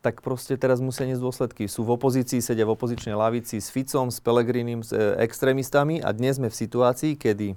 [0.00, 1.68] tak proste teraz musia niesť dôsledky.
[1.68, 6.12] Sú v opozícii, sedia v opozičnej lavici s Ficom, s Pelegrinim, s e, extrémistami a
[6.12, 7.56] dnes sme v situácii, kedy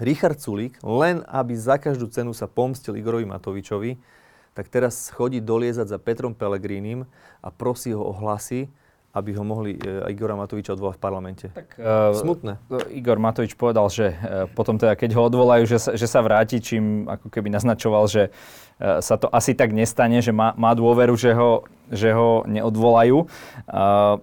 [0.00, 4.00] Richard Sulik, len aby za každú cenu sa pomstil Igorovi Matovičovi,
[4.56, 7.04] tak teraz chodí doliezať za Petrom Pelegrínim
[7.44, 8.68] a prosí ho o hlasy,
[9.14, 11.46] aby ho mohli e, Igora Matoviča odvolať v parlamente.
[11.54, 12.58] Tak, uh, Smutné.
[12.90, 16.58] Igor Matovič povedal, že uh, potom teda, keď ho odvolajú, že sa, že sa vráti,
[16.58, 21.14] čím ako keby naznačoval, že uh, sa to asi tak nestane, že má, má dôveru,
[21.14, 21.62] že ho,
[21.94, 23.30] že ho neodvolajú.
[23.70, 24.18] Uh,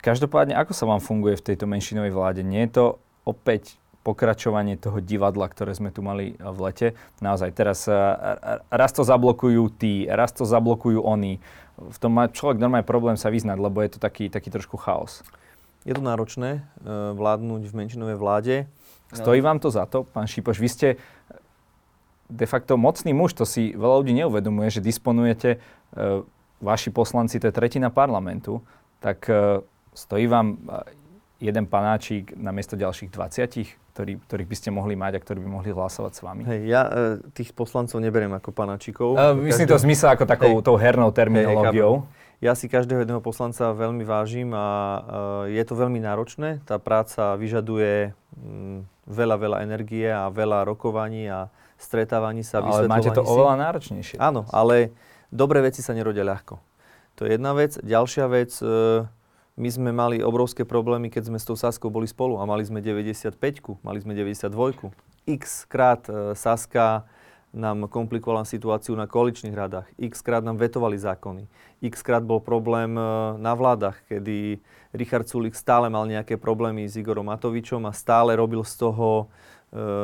[0.00, 2.40] každopádne, ako sa vám funguje v tejto menšinovej vláde?
[2.40, 2.84] Nie je to
[3.28, 6.88] opäť pokračovanie toho divadla, ktoré sme tu mali v lete.
[7.22, 7.86] Naozaj teraz
[8.66, 11.38] raz to zablokujú tí, raz to zablokujú oni.
[11.90, 15.26] V tom má človek normálne problém sa vyznať, lebo je to taký, taký trošku chaos.
[15.82, 18.54] Je to náročné uh, vládnuť v menšinovej vláde.
[19.10, 20.62] Stojí vám to za to, pán Šipoš?
[20.62, 20.88] Vy ste
[22.32, 26.22] de facto mocný muž, to si veľa ľudí neuvedomuje, že disponujete, uh,
[26.62, 28.62] vaši poslanci, to je tretina parlamentu,
[29.02, 29.60] tak uh,
[29.92, 30.62] stojí vám
[31.42, 33.82] jeden panáčik na miesto ďalších 20?
[33.92, 36.42] ktorý, ktorých by ste mohli mať a ktorí by mohli hlasovať s vami?
[36.48, 36.90] Hej, ja e,
[37.36, 39.20] tých poslancov neberiem ako panáčikov.
[39.20, 39.72] Uh, myslím každý...
[39.76, 42.08] to v zmysle ako takou hej, tou hernou terminológiou.
[42.08, 45.00] Hej, ja si každého jedného poslanca veľmi vážim a uh,
[45.46, 46.64] je to veľmi náročné.
[46.64, 53.12] Tá práca vyžaduje um, veľa, veľa energie a veľa rokovaní a stretávaní sa, Ale máte
[53.12, 53.28] to si.
[53.28, 54.16] oveľa náročnejšie.
[54.18, 54.90] Áno, ale
[55.30, 56.58] dobré veci sa nerodia ľahko.
[57.20, 57.76] To je jedna vec.
[57.78, 59.04] Ďalšia vec, uh,
[59.52, 62.80] my sme mali obrovské problémy, keď sme s tou Saskou boli spolu a mali sme
[62.80, 63.36] 95
[63.84, 64.48] mali sme 92
[65.28, 67.04] X krát e, Saska
[67.52, 69.86] nám komplikovala situáciu na koaličných radách.
[70.00, 71.52] X krát nám vetovali zákony.
[71.84, 73.04] X krát bol problém e,
[73.36, 74.56] na vládach, kedy
[74.96, 79.28] Richard Sulik stále mal nejaké problémy s Igorom Matovičom a stále robil z toho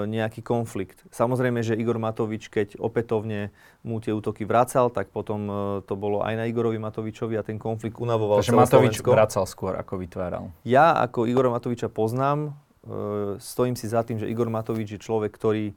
[0.09, 1.05] nejaký konflikt.
[1.13, 3.53] Samozrejme, že Igor Matovič, keď opätovne
[3.85, 5.55] mu tie útoky vracal, tak potom e,
[5.85, 9.13] to bolo aj na Igorovi Matovičovi a ten konflikt unavoval Takže Matovič Slovensko.
[9.13, 10.49] vracal skôr, ako vytváral.
[10.65, 12.57] Ja ako Igora Matoviča poznám,
[12.89, 15.77] e, stojím si za tým, že Igor Matovič je človek, ktorý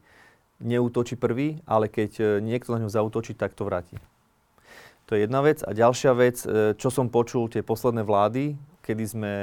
[0.64, 4.00] neútočí prvý, ale keď niekto na ňo zautočí, tak to vráti.
[5.12, 5.68] To je jedna vec.
[5.68, 6.38] A ďalšia vec,
[6.80, 9.34] čo som počul tie posledné vlády, kedy sme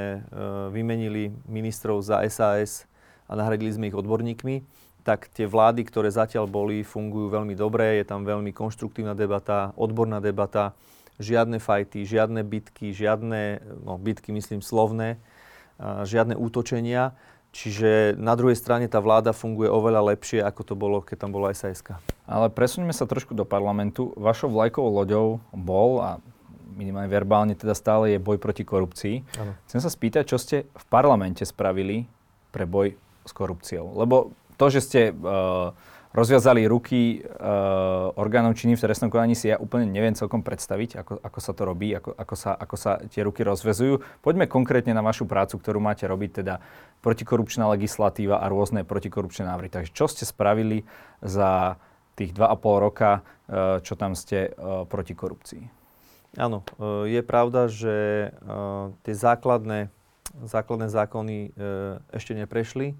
[0.71, 2.88] vymenili ministrov za SAS
[3.29, 4.65] a nahradili sme ich odborníkmi,
[5.05, 10.19] tak tie vlády, ktoré zatiaľ boli, fungujú veľmi dobre, je tam veľmi konštruktívna debata, odborná
[10.19, 10.75] debata,
[11.21, 15.21] žiadne fajty, žiadne bitky, žiadne, no bitky myslím slovné,
[15.79, 17.15] žiadne útočenia.
[17.49, 21.49] Čiže na druhej strane tá vláda funguje oveľa lepšie, ako to bolo, keď tam bola
[21.57, 21.81] sas
[22.29, 24.13] Ale presuňme sa trošku do parlamentu.
[24.13, 26.21] Vašou vlajkovou loďou bol a
[26.77, 29.15] minimálne verbálne teda stále je boj proti korupcii.
[29.41, 29.57] Ano.
[29.65, 32.05] Chcem sa spýtať, čo ste v parlamente spravili
[32.53, 32.93] pre boj
[33.29, 33.93] s korupciou.
[33.93, 35.71] Lebo to, že ste uh,
[36.11, 41.13] rozviazali ruky uh, orgánov činným v trestnom konaní si ja úplne neviem celkom predstaviť, ako,
[41.21, 44.01] ako sa to robí, ako, ako, sa, ako sa tie ruky rozvezujú.
[44.25, 46.59] Poďme konkrétne na vašu prácu, ktorú máte robiť, teda
[47.05, 49.69] protikorupčná legislatíva a rôzne protikorupčné návrhy.
[49.69, 50.83] Takže čo ste spravili
[51.21, 51.77] za
[52.17, 55.77] tých 2,5 roka, uh, čo tam ste uh, proti korupcii?
[56.37, 56.61] Áno,
[57.09, 58.29] je pravda, že
[59.01, 59.89] tie základné,
[60.45, 61.57] základné zákony
[62.13, 62.93] ešte neprešli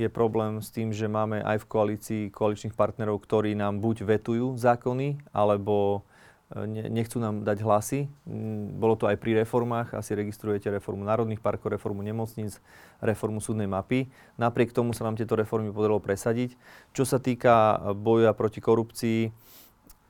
[0.00, 4.56] je problém s tým, že máme aj v koalícii koaličných partnerov, ktorí nám buď vetujú
[4.56, 6.00] zákony, alebo
[6.48, 8.00] e, nechcú nám dať hlasy.
[8.24, 12.56] Mm, bolo to aj pri reformách, asi registrujete reformu národných parkov, reformu nemocníc,
[13.04, 14.08] reformu súdnej mapy.
[14.40, 16.56] Napriek tomu sa nám tieto reformy podarilo presadiť.
[16.96, 19.28] Čo sa týka boja proti korupcii,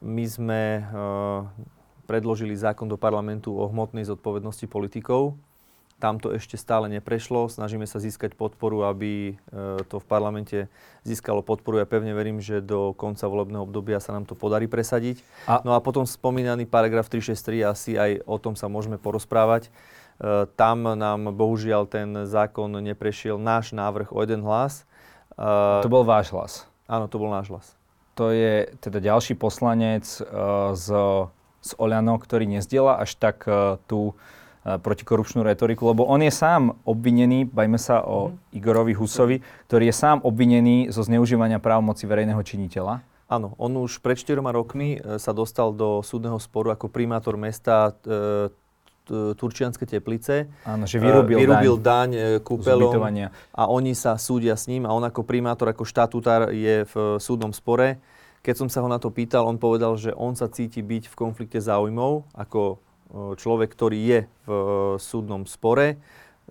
[0.02, 1.46] my sme uh,
[2.10, 5.38] predložili zákon do parlamentu o hmotnej zodpovednosti politikov
[6.02, 7.46] tam to ešte stále neprešlo.
[7.46, 9.54] Snažíme sa získať podporu, aby e,
[9.86, 10.58] to v parlamente
[11.06, 11.78] získalo podporu.
[11.78, 15.22] Ja pevne verím, že do konca volebného obdobia sa nám to podarí presadiť.
[15.46, 15.62] A...
[15.62, 19.70] No a potom spomínaný paragraf 363, asi aj o tom sa môžeme porozprávať.
[19.70, 24.82] E, tam nám bohužiaľ ten zákon neprešiel náš návrh o jeden hlas.
[25.38, 26.66] E, to bol váš hlas?
[26.90, 27.66] Áno, to bol náš hlas.
[28.18, 30.04] To je teda ďalší poslanec
[30.76, 30.86] z,
[31.64, 33.48] z Oľano, ktorý nezdiela až tak
[33.88, 34.12] tú
[34.62, 38.54] protikorupčnú retoriku, lebo on je sám obvinený, bajme sa o mm.
[38.62, 43.02] Igorovi Husovi, ktorý je sám obvinený zo zneužívania právomoci verejného činiteľa.
[43.32, 47.96] Áno, on už pred 4 rokmi e, sa dostal do súdneho sporu ako primátor mesta
[48.04, 48.52] e,
[49.10, 50.46] Turčianske teplice.
[50.62, 52.92] Áno, že vyrubil, e, vyrubil daň, daň kúpelom
[53.50, 57.56] a oni sa súdia s ním a on ako primátor, ako štatutár je v súdnom
[57.56, 57.98] spore.
[58.44, 61.14] Keď som sa ho na to pýtal, on povedal, že on sa cíti byť v
[61.18, 62.78] konflikte záujmov ako
[63.12, 64.64] človek, ktorý je v e,
[64.96, 66.00] súdnom spore.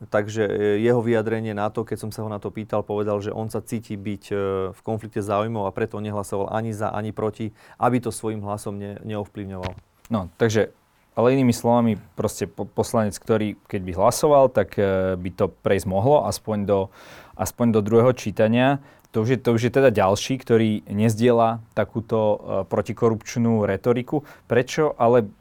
[0.01, 3.33] Takže e, jeho vyjadrenie na to, keď som sa ho na to pýtal, povedal, že
[3.33, 4.35] on sa cíti byť e,
[4.71, 8.97] v konflikte záujmov a preto nehlasoval ani za, ani proti, aby to svojim hlasom ne,
[9.01, 9.73] neovplyvňoval.
[10.13, 10.71] No, takže,
[11.17, 14.75] ale inými slovami, proste poslanec, ktorý keď by hlasoval, tak
[15.19, 16.79] by to prejsť mohlo, aspoň do,
[17.39, 18.83] aspoň do druhého čítania.
[19.15, 24.23] To už, je, to už je teda ďalší, ktorý nezdiela takúto protikorupčnú retoriku.
[24.47, 25.31] Prečo ale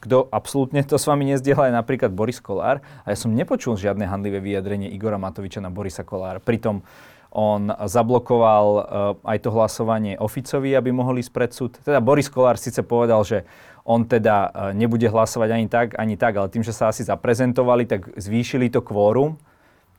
[0.00, 2.80] kto absolútne to s vami nezdieľa, je napríklad Boris Kolár.
[3.04, 6.40] A ja som nepočul žiadne handlivé vyjadrenie Igora Matoviča na Borisa Kolára.
[6.40, 6.80] Pritom
[7.32, 8.82] on zablokoval uh,
[9.24, 11.80] aj to hlasovanie Oficovi, aby mohol ísť pred súd.
[11.80, 13.48] Teda Boris Kolár síce povedal, že
[13.88, 17.88] on teda uh, nebude hlasovať ani tak, ani tak, ale tým, že sa asi zaprezentovali,
[17.88, 19.40] tak zvýšili to kvórum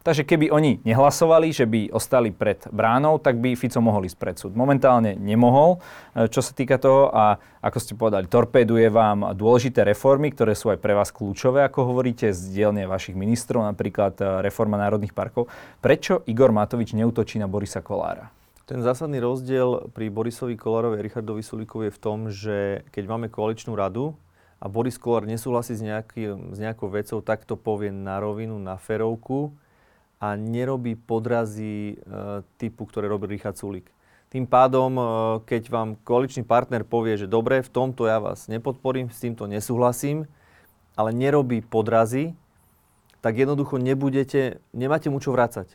[0.03, 4.35] Takže keby oni nehlasovali, že by ostali pred bránou, tak by Fico mohol ísť pred
[4.35, 4.51] súd.
[4.51, 5.79] Momentálne nemohol,
[6.11, 10.75] e, čo sa týka toho a ako ste povedali, torpéduje vám dôležité reformy, ktoré sú
[10.75, 15.47] aj pre vás kľúčové, ako hovoríte, z dielne vašich ministrov, napríklad e, reforma národných parkov.
[15.79, 18.27] Prečo Igor Matovič neutočí na Borisa Kolára?
[18.67, 23.31] Ten zásadný rozdiel pri Borisovi Kolárovi a Richardovi Sulíkovi je v tom, že keď máme
[23.31, 24.19] koaličnú radu
[24.59, 28.75] a Boris Kolár nesúhlasí s, nejaký, s nejakou vecou, tak to povie na rovinu, na
[28.75, 29.55] ferovku
[30.23, 32.05] a nerobí podrazy e,
[32.55, 33.91] typu, ktoré robí Richard Sulik.
[34.31, 35.03] Tým pádom, e,
[35.43, 40.23] keď vám koaličný partner povie, že dobre, v tomto ja vás nepodporím, s týmto nesúhlasím,
[40.95, 42.31] ale nerobí podrazy,
[43.19, 45.67] tak jednoducho nebudete, nemáte mu čo vrácať.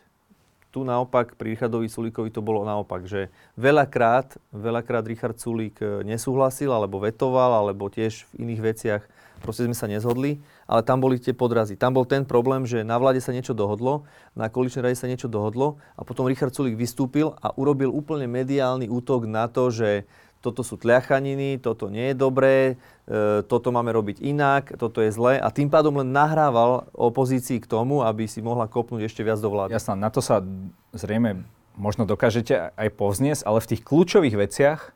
[0.73, 3.29] Tu naopak pri Richardovi Sulíkovi to bolo naopak, že
[3.61, 9.03] veľakrát, veľakrát Richard Sulík e, nesúhlasil, alebo vetoval, alebo tiež v iných veciach
[9.39, 11.81] proste sme sa nezhodli, ale tam boli tie podrazy.
[11.81, 14.05] Tam bol ten problém, že na vláde sa niečo dohodlo,
[14.37, 18.93] na koaličnej rade sa niečo dohodlo a potom Richard Sulik vystúpil a urobil úplne mediálny
[18.93, 20.05] útok na to, že
[20.39, 22.79] toto sú tliachaniny, toto nie je dobré,
[23.11, 27.67] e, toto máme robiť inak, toto je zlé a tým pádom len nahrával opozícii k
[27.67, 29.75] tomu, aby si mohla kopnúť ešte viac do vlády.
[29.75, 30.39] Jasná, na to sa
[30.95, 31.43] zrejme
[31.75, 34.91] možno dokážete aj povzniesť, ale v tých kľúčových veciach, e,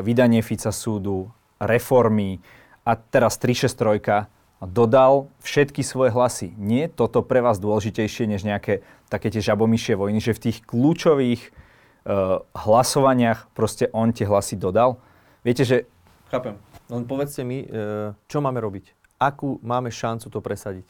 [0.00, 1.28] vydanie Fica súdu,
[1.60, 2.40] reformy,
[2.86, 4.30] a teraz 363
[4.62, 6.56] dodal všetky svoje hlasy.
[6.56, 8.80] Nie je toto pre vás dôležitejšie než nejaké
[9.12, 14.98] také tie žabomyšie vojny, že v tých kľúčových uh, hlasovaniach proste on tie hlasy dodal?
[15.44, 15.84] Viete, že...
[16.32, 16.56] Chápem.
[16.88, 18.96] Len povedzte mi, uh, čo máme robiť?
[19.20, 20.88] Akú máme šancu to presadiť?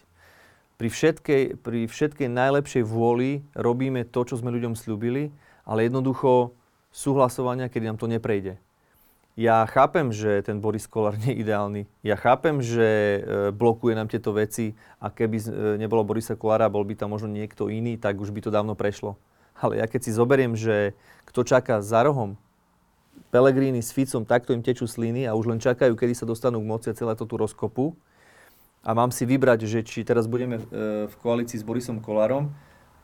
[0.76, 5.32] Pri všetkej, pri všetkej najlepšej vôli robíme to, čo sme ľuďom slúbili,
[5.64, 6.52] ale jednoducho
[6.92, 8.60] sú hlasovania, kedy nám to neprejde.
[9.36, 11.84] Ja chápem, že ten Boris Kolár nie je ideálny.
[12.00, 13.20] Ja chápem, že e,
[13.52, 15.44] blokuje nám tieto veci a keby e,
[15.76, 19.20] nebolo Borisa Kolára, bol by tam možno niekto iný, tak už by to dávno prešlo.
[19.60, 20.96] Ale ja keď si zoberiem, že
[21.28, 22.40] kto čaká za rohom,
[23.28, 26.68] Pelegrini s Ficom, takto im tečú sliny a už len čakajú, kedy sa dostanú k
[26.72, 27.92] moci a celé to tu rozkopu.
[28.80, 30.64] A mám si vybrať, že či teraz budeme e,
[31.12, 32.56] v koalícii s Borisom Kolárom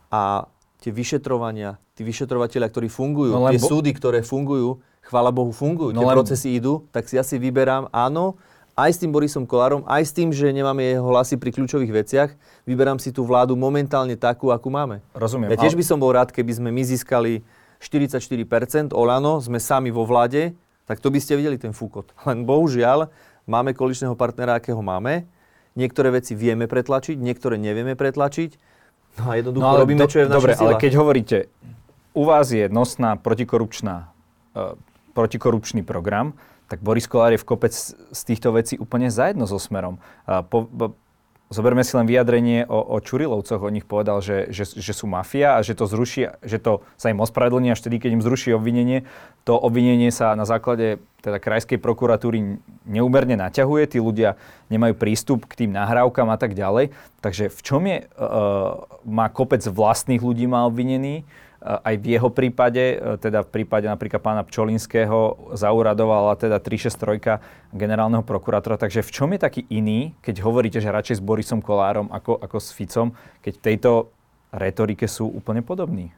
[0.08, 0.48] a
[0.80, 3.68] tie vyšetrovania, tí vyšetrovateľia, ktorí fungujú, no, tie bo...
[3.68, 6.16] súdy, ktoré fungujú, chvála Bohu, fungujú, no, tie len...
[6.16, 8.38] procesy idú, tak si asi vyberám áno,
[8.72, 12.30] aj s tým Borisom Kolárom, aj s tým, že nemáme jeho hlasy pri kľúčových veciach,
[12.64, 15.04] vyberám si tú vládu momentálne takú, akú máme.
[15.12, 15.52] Rozumiem.
[15.52, 17.44] Ja tiež by som bol rád, keby sme my získali
[17.84, 20.56] 44%, Olano, sme sami vo vláde,
[20.88, 22.16] tak to by ste videli ten fúkot.
[22.28, 23.12] Len bohužiaľ,
[23.44, 25.28] máme koaličného partnera, akého máme.
[25.76, 28.56] Niektoré veci vieme pretlačiť, niektoré nevieme pretlačiť.
[29.20, 31.38] No a jednoducho no, robíme, do, čo je v našich Dobre, ale keď hovoríte,
[32.12, 34.08] u vás je nosná protikorupčná
[34.56, 34.76] uh,
[35.12, 36.34] protikorupčný program,
[36.68, 40.00] tak Boris Kolár je v kopec z týchto vecí úplne zajedno so Smerom.
[40.24, 40.64] Po,
[41.52, 43.60] zoberme si len vyjadrenie o, o Čurilovcoch.
[43.60, 47.12] O nich povedal, že, že, že sú mafia a že to zruší, že to sa
[47.12, 49.04] im ospravedlní až vtedy, keď im zruší obvinenie.
[49.44, 54.34] To obvinenie sa na základe teda krajskej prokuratúry neúmerne naťahuje, tí ľudia
[54.72, 56.90] nemajú prístup k tým nahrávkam a tak ďalej.
[57.20, 61.22] Takže v čom je, uh, má kopec vlastných ľudí má obvinený,
[61.62, 67.38] aj v jeho prípade, e, teda v prípade napríklad pána Pčolinského zauradovala teda 363
[67.70, 68.82] generálneho prokurátora.
[68.82, 72.58] Takže v čom je taký iný, keď hovoríte, že radšej s Borisom Kolárom ako, ako
[72.58, 73.90] s Ficom, keď v tejto
[74.50, 76.10] retorike sú úplne podobní?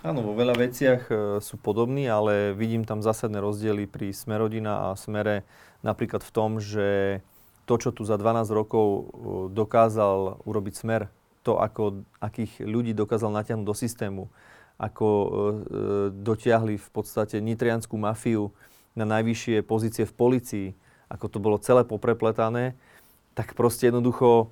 [0.00, 4.98] Áno, vo veľa veciach e, sú podobní, ale vidím tam zásadné rozdiely pri Smerodina a
[4.98, 5.46] Smere
[5.86, 7.20] napríklad v tom, že
[7.68, 9.02] to, čo tu za 12 rokov e,
[9.54, 11.02] dokázal urobiť Smer,
[11.40, 14.22] to, ako, akých ľudí dokázal natiahnuť do systému,
[14.80, 15.32] ako e, e,
[16.24, 18.56] dotiahli v podstate nitrianskú mafiu
[18.96, 20.68] na najvyššie pozície v policii,
[21.12, 22.72] ako to bolo celé poprepletané,
[23.36, 24.48] tak proste jednoducho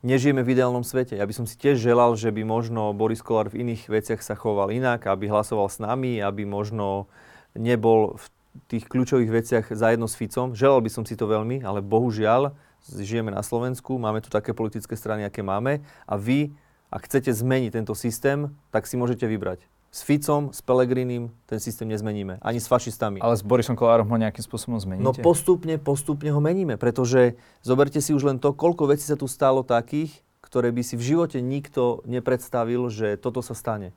[0.00, 1.20] nežijeme v ideálnom svete.
[1.20, 4.32] Ja by som si tiež želal, že by možno Boris Kolár v iných veciach sa
[4.32, 7.04] choval inak, aby hlasoval s nami, aby možno
[7.52, 8.24] nebol v
[8.66, 10.56] tých kľúčových veciach zajedno s Ficom.
[10.56, 12.56] Želal by som si to veľmi, ale bohužiaľ
[12.88, 16.50] žijeme na Slovensku, máme tu také politické strany, aké máme a vy
[16.90, 19.62] ak chcete zmeniť tento systém, tak si môžete vybrať.
[19.90, 22.38] S Ficom, s Pelegrinim ten systém nezmeníme.
[22.46, 23.18] Ani s fašistami.
[23.18, 25.02] Ale s Borisom Kolárom ho nejakým spôsobom zmeníte?
[25.02, 26.78] No postupne, postupne ho meníme.
[26.78, 27.34] Pretože
[27.66, 30.14] zoberte si už len to, koľko vecí sa tu stalo takých,
[30.46, 33.90] ktoré by si v živote nikto nepredstavil, že toto sa stane.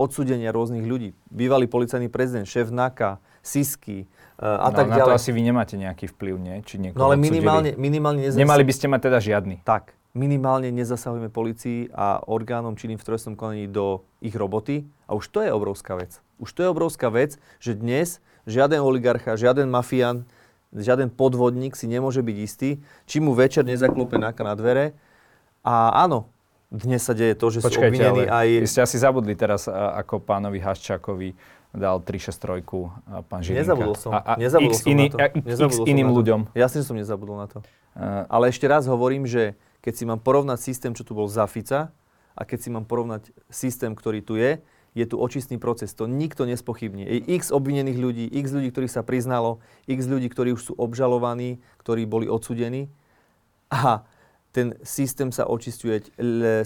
[0.00, 1.12] Odsudenia rôznych ľudí.
[1.28, 4.04] Bývalý policajný prezident, šéf NAKA, Sisky
[4.40, 5.08] uh, a no, tak na ďalej.
[5.08, 6.56] to asi vy nemáte nejaký vplyv, nie?
[6.60, 8.44] Či no ale minimálne, minimálne nezasahujeme.
[8.44, 9.56] Nemali by ste mať teda žiadny.
[9.64, 14.86] Tak, minimálne nezasahujeme policii a orgánom činným v trestnom konaní do ich roboty.
[15.06, 16.18] A už to je obrovská vec.
[16.42, 20.26] Už to je obrovská vec, že dnes žiaden oligarcha, žiaden mafián,
[20.74, 22.70] žiaden podvodník si nemôže byť istý,
[23.06, 24.96] či mu večer nezaklope na dvere.
[25.60, 26.30] A áno,
[26.70, 28.48] dnes sa deje to, že Počkajte, sú obvinení aj...
[28.62, 31.34] Vy ste asi zabudli teraz, ako pánovi Haščákovi
[31.74, 33.62] dal 363 pán Žilinka.
[33.62, 34.10] Nezabudol som.
[34.14, 35.18] A, a nezabudol x, som iný, na to.
[35.46, 36.40] Nezabudol x iným ľuďom.
[36.54, 37.58] Jasne, že som nezabudol na to.
[37.94, 41.44] Uh, Ale ešte raz hovorím, že keď si mám porovnať systém, čo tu bol za
[41.48, 41.92] Fica,
[42.36, 44.62] a keď si mám porovnať systém, ktorý tu je,
[44.94, 45.94] je tu očistný proces.
[45.94, 47.06] To nikto nespochybní.
[47.06, 51.62] Je x obvinených ľudí, x ľudí, ktorých sa priznalo, x ľudí, ktorí už sú obžalovaní,
[51.78, 52.90] ktorí boli odsudení.
[53.70, 54.02] A
[54.50, 56.10] ten systém sa očistuje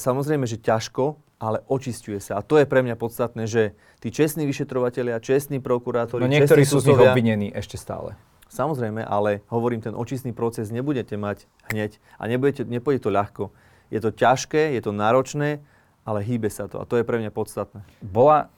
[0.00, 2.40] samozrejme, že ťažko, ale očistuje sa.
[2.40, 6.80] A to je pre mňa podstatné, že tí čestní vyšetrovatelia, čestní prokurátori, No niektorí sú
[6.80, 8.16] z nich obvinení ešte stále.
[8.54, 13.44] Samozrejme, ale hovorím, ten očistný proces nebudete mať hneď a nebudete, nepôjde to ľahko.
[13.90, 15.58] Je to ťažké, je to náročné,
[16.06, 17.82] ale hýbe sa to a to je pre mňa podstatné.
[17.98, 18.54] Bola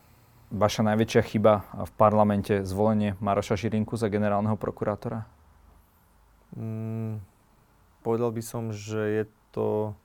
[0.53, 5.24] vaša najväčšia chyba v parlamente zvolenie Maroša Žirinku za generálneho prokurátora?
[6.53, 7.24] Mm,
[8.05, 9.97] povedal by som, že je to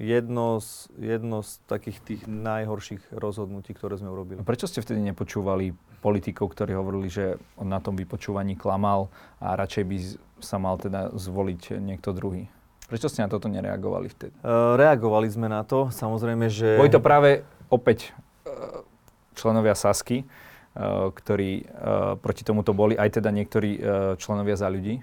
[0.00, 4.40] jedno z, jedno z takých tých najhorších rozhodnutí, ktoré sme urobili.
[4.40, 9.06] A prečo ste vtedy nepočúvali politikov, ktorí hovorili, že on na tom vypočúvaní klamal
[9.38, 9.96] a radšej by
[10.42, 12.50] sa mal teda zvoliť niekto druhý?
[12.90, 14.34] Prečo ste na toto nereagovali vtedy?
[14.42, 16.76] Uh, reagovali sme na to, samozrejme, že...
[16.76, 18.10] Boli to práve opäť
[18.44, 18.84] uh,
[19.32, 23.84] členovia Sasky, uh, ktorí uh, proti tomuto boli, aj teda niektorí uh,
[24.18, 25.00] členovia za ľudí.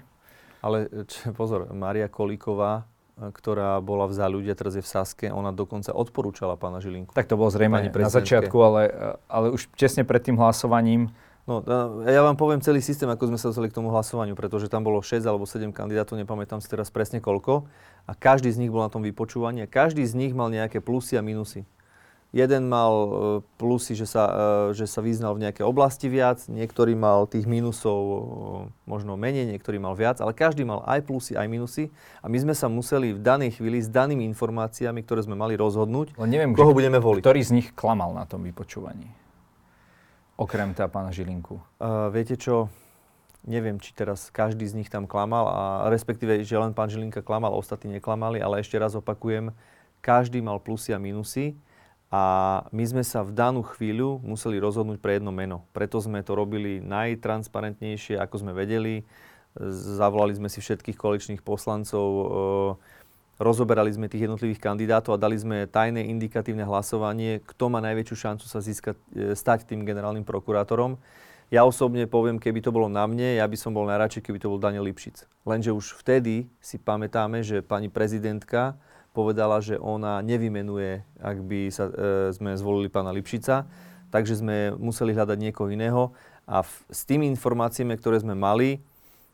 [0.60, 2.84] Ale čo, pozor, Maria Kolíková,
[3.20, 7.12] ktorá bola v záľudia, teraz je v Saske, ona dokonca odporúčala pána Žilinku.
[7.12, 8.82] Tak to bolo zrejme na začiatku, ale,
[9.28, 11.12] ale už tesne pred tým hlasovaním
[11.48, 11.66] No,
[12.06, 15.02] ja vám poviem celý systém, ako sme sa dostali k tomu hlasovaniu, pretože tam bolo
[15.02, 17.66] 6 alebo 7 kandidátov, nepamätám si teraz presne koľko,
[18.06, 21.18] a každý z nich bol na tom vypočúvaní a každý z nich mal nejaké plusy
[21.18, 21.66] a minusy.
[22.30, 23.08] Jeden mal e,
[23.58, 24.24] plusy, že sa,
[24.70, 28.18] e, že sa vyznal v nejakej oblasti viac, niektorý mal tých minusov e,
[28.86, 31.90] možno menej, niektorý mal viac, ale každý mal aj plusy, aj minusy
[32.22, 36.14] a my sme sa museli v danej chvíli s danými informáciami, ktoré sme mali rozhodnúť,
[36.14, 37.22] ale neviem, koho budeme voliť.
[37.26, 39.10] Ktorý z nich klamal na tom vypočúvaní?
[40.38, 41.58] Okrem teda pána Žilinku.
[41.82, 42.70] Uh, viete čo,
[43.42, 45.60] neviem, či teraz každý z nich tam klamal, a
[45.90, 49.52] respektíve, že len pán Žilinka klamal, ostatní neklamali, ale ešte raz opakujem,
[50.00, 51.58] každý mal plusy a minusy
[52.10, 52.22] a
[52.74, 55.62] my sme sa v danú chvíľu museli rozhodnúť pre jedno meno.
[55.70, 59.06] Preto sme to robili najtransparentnejšie, ako sme vedeli.
[59.94, 62.24] Zavolali sme si všetkých koaličných poslancov, e,
[63.38, 68.46] rozoberali sme tých jednotlivých kandidátov a dali sme tajné indikatívne hlasovanie, kto má najväčšiu šancu
[68.50, 70.98] sa získať, e, stať tým generálnym prokurátorom.
[71.50, 74.50] Ja osobne poviem, keby to bolo na mne, ja by som bol najradšej, keby to
[74.50, 75.26] bol Daniel Lipšic.
[75.46, 78.78] Lenže už vtedy si pamätáme, že pani prezidentka
[79.10, 81.92] povedala, že ona nevymenuje, ak by sa, e,
[82.34, 83.66] sme zvolili pána Lipšica,
[84.14, 86.14] takže sme museli hľadať niekoho iného.
[86.46, 88.82] A v, s tými informáciami, ktoré sme mali,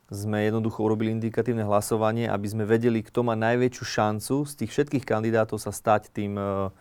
[0.08, 5.04] sme jednoducho urobili indikatívne hlasovanie, aby sme vedeli, kto má najväčšiu šancu z tých všetkých
[5.04, 6.72] kandidátov sa stať tým e,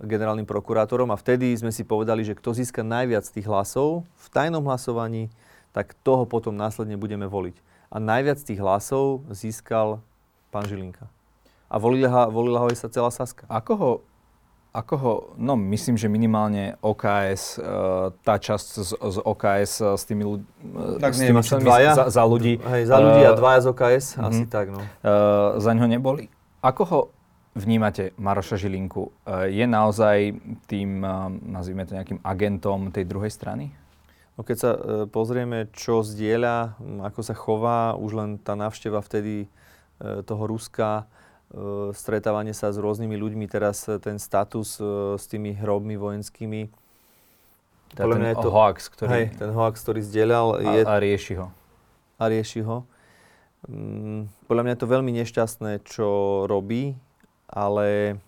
[0.00, 1.10] generálnym prokurátorom.
[1.12, 5.28] A vtedy sme si povedali, že kto získa najviac tých hlasov v tajnom hlasovaní,
[5.76, 7.60] tak toho potom následne budeme voliť.
[7.92, 10.00] A najviac tých hlasov získal
[10.48, 11.17] pán Žilinka
[11.68, 13.44] a volila, ho, volila ho aj sa celá Saska.
[13.44, 13.90] Ako ho,
[14.72, 19.86] ako ho, no myslím, že minimálne OKS, uh, e, tá časť z, z OKS uh,
[19.92, 20.48] e, s tými ľuďmi,
[20.96, 22.60] e, tak s tými dvaja, za, za ľudí.
[22.60, 24.80] Hej, za ľudí uh, a dvaja z OKS, uh, asi uh, tak, no.
[24.80, 26.32] Uh, za ňo neboli.
[26.64, 27.00] Ako ho
[27.52, 29.12] vnímate Maroša Žilinku?
[29.24, 30.36] Uh, je naozaj
[30.68, 33.72] tým, uh, nazvime to nejakým agentom tej druhej strany?
[34.38, 34.70] No keď sa
[35.10, 36.78] pozrieme, čo zdieľa,
[37.10, 39.50] ako sa chová, už len tá návšteva vtedy
[39.98, 41.10] toho Ruska,
[41.96, 46.68] stretávanie sa s rôznymi ľuďmi, teraz e, ten status e, s tými hrobmi vojenskými.
[47.96, 49.08] Teda ten je to, hoax, ktorý...
[49.08, 50.46] Hej, ten hoax, ktorý zdieľal.
[50.60, 51.48] A, je, a rieši ho.
[52.20, 52.84] A rieši ho.
[53.64, 56.08] Mm, podľa mňa je to veľmi nešťastné, čo
[56.44, 57.00] robí,
[57.48, 58.20] ale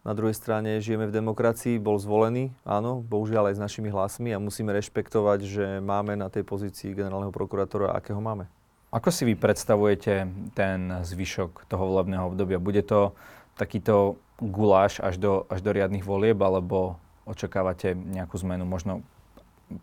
[0.00, 4.40] na druhej strane žijeme v demokracii, bol zvolený, áno, bohužiaľ aj s našimi hlasmi a
[4.40, 8.48] musíme rešpektovať, že máme na tej pozícii generálneho prokurátora, akého máme.
[8.90, 10.26] Ako si vy predstavujete
[10.58, 12.58] ten zvyšok toho volebného obdobia?
[12.58, 13.14] Bude to
[13.54, 18.66] takýto guláš až do, až do riadnych volieb, alebo očakávate nejakú zmenu?
[18.66, 19.06] Možno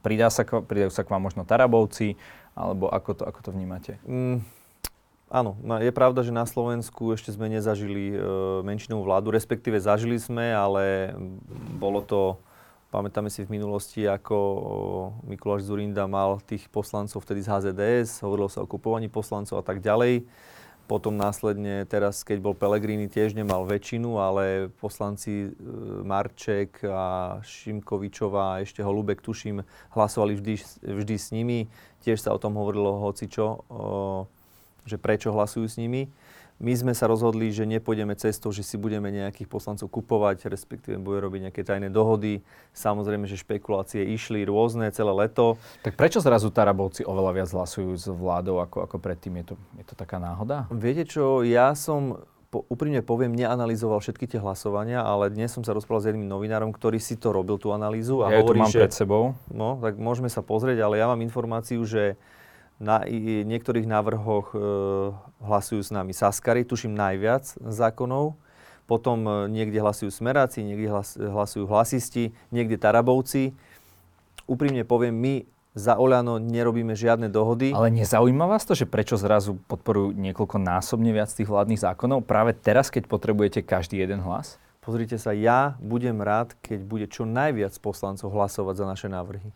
[0.03, 2.20] pridá sa, pridajú sa k vám možno Tarabovci,
[2.51, 3.95] alebo ako to, ako to vnímate?
[4.03, 4.43] Mm,
[5.32, 8.18] áno, no, je pravda, že na Slovensku ešte sme nezažili e,
[8.68, 11.16] menšinovú vládu, respektíve zažili sme, ale
[11.80, 12.36] bolo to
[12.98, 14.34] Pamätáme si v minulosti, ako
[15.30, 19.86] Mikuláš Zurinda mal tých poslancov vtedy z HZDS, hovorilo sa o kupovaní poslancov a tak
[19.86, 20.26] ďalej.
[20.89, 25.50] Potom následne teraz, keď bol Pelegrini, tiež nemal väčšinu, ale poslanci e,
[26.02, 29.62] Marček a Šimkovičová a ešte Holubek, tuším,
[29.93, 31.70] hlasovali vždy, vždy s nimi.
[32.02, 33.62] Tiež sa o tom hovorilo hocičo,
[34.89, 36.10] že prečo hlasujú s nimi.
[36.58, 41.22] My sme sa rozhodli, že nepôjdeme cestou, že si budeme nejakých poslancov kupovať, respektíve budeme
[41.22, 42.41] robiť nejaké tajné dohody.
[42.74, 45.62] Samozrejme, že špekulácie išli rôzne celé leto.
[45.86, 49.45] Tak prečo zrazu Tarabovci oveľa viac hlasujú s vládou ako, ako predtým?
[49.45, 50.66] Je to, je to taká náhoda?
[50.74, 55.78] Viete čo, ja som po, úprimne poviem, neanalizoval všetky tie hlasovania, ale dnes som sa
[55.78, 58.26] rozprával s jedným novinárom, ktorý si to robil, tú analýzu.
[58.26, 59.38] A ja hovorí, tu mám že, pred sebou.
[59.51, 62.18] No, tak môžeme sa pozrieť, ale ja mám informáciu, že
[62.78, 63.02] na
[63.44, 64.58] niektorých návrhoch e,
[65.42, 68.38] hlasujú s nami Saskary, tuším najviac zákonov.
[68.86, 73.58] Potom e, niekde hlasujú Smeráci, niekde hlas, hlasujú Hlasisti, niekde Tarabovci.
[74.46, 75.34] Úprimne poviem, my
[75.78, 77.70] za Oľano nerobíme žiadne dohody.
[77.74, 82.58] Ale nezaujíma vás to, že prečo zrazu podporujú niekoľko násobne viac tých vládnych zákonov práve
[82.58, 84.58] teraz, keď potrebujete každý jeden hlas?
[84.82, 89.52] Pozrite sa, ja budem rád, keď bude čo najviac poslancov hlasovať za naše návrhy.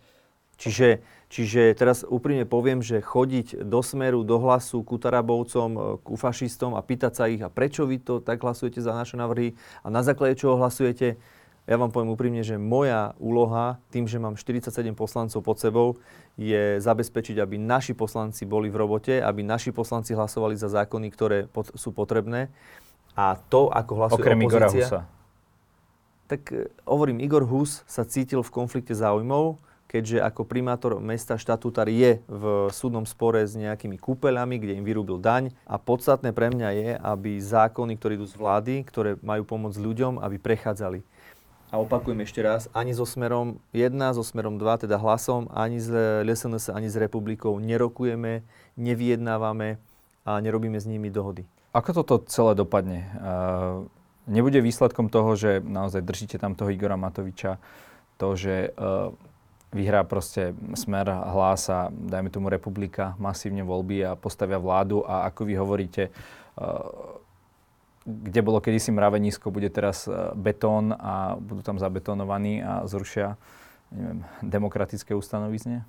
[0.62, 6.14] Čiže, čiže teraz úprimne poviem, že chodiť do smeru, do hlasu ku Tarabovcom, e, ku
[6.14, 9.90] fašistom a pýtať sa ich, a prečo vy to tak hlasujete za naše návrhy a
[9.90, 11.18] na základe čoho hlasujete,
[11.66, 15.88] ja vám poviem úprimne, že moja úloha, tým, že mám 47 poslancov pod sebou,
[16.38, 21.38] je zabezpečiť, aby naši poslanci boli v robote, aby naši poslanci hlasovali za zákony, ktoré
[21.50, 22.54] pod, sú potrebné.
[23.18, 24.58] A to, ako hlasuje Okrem opozícia...
[24.58, 25.02] Igora Husa.
[26.30, 31.92] Tak e, hovorím, Igor Hus sa cítil v konflikte záujmov, keďže ako primátor mesta štatutár
[31.92, 35.52] je v súdnom spore s nejakými kúpeľami, kde im vyrúbil daň.
[35.68, 40.24] A podstatné pre mňa je, aby zákony, ktoré idú z vlády, ktoré majú pomôcť ľuďom,
[40.24, 41.04] aby prechádzali.
[41.72, 45.92] A opakujem ešte raz, ani so smerom 1, so smerom 2, teda hlasom, ani z
[46.24, 48.48] LSNS, ani s republikou nerokujeme,
[48.80, 49.76] nevyjednávame
[50.24, 51.44] a nerobíme s nimi dohody.
[51.76, 53.08] Ako toto celé dopadne?
[54.30, 57.58] nebude výsledkom toho, že naozaj držíte tam toho Igora Matoviča,
[58.22, 58.76] to, že
[59.72, 65.42] vyhrá proste smer, hlas a dajme tomu republika masívne voľby a postavia vládu a ako
[65.48, 67.20] vy hovoríte, uh,
[68.06, 73.40] kde bolo kedysi mravenisko, bude teraz uh, betón a budú tam zabetonovaní a zrušia
[73.92, 75.88] neviem, demokratické ustanovizne?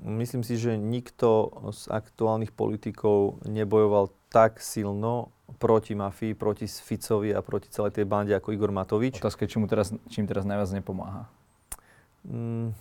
[0.00, 7.42] Myslím si, že nikto z aktuálnych politikov nebojoval tak silno proti mafii, proti Ficovi a
[7.42, 9.18] proti celej tej bande ako Igor Matovič.
[9.18, 11.26] Otázka je, čím teraz, čím teraz najviac nepomáha.
[12.24, 12.72] Mm,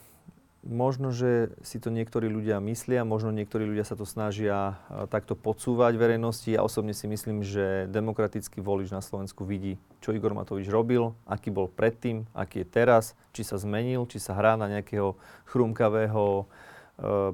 [0.59, 4.75] Možno, že si to niektorí ľudia myslia, možno niektorí ľudia sa to snažia
[5.07, 6.51] takto podsúvať verejnosti.
[6.51, 11.47] Ja osobne si myslím, že demokratický volič na Slovensku vidí, čo Igor Matovič robil, aký
[11.47, 15.15] bol predtým, aký je teraz, či sa zmenil, či sa hrá na nejakého
[15.47, 16.45] chrumkavého e,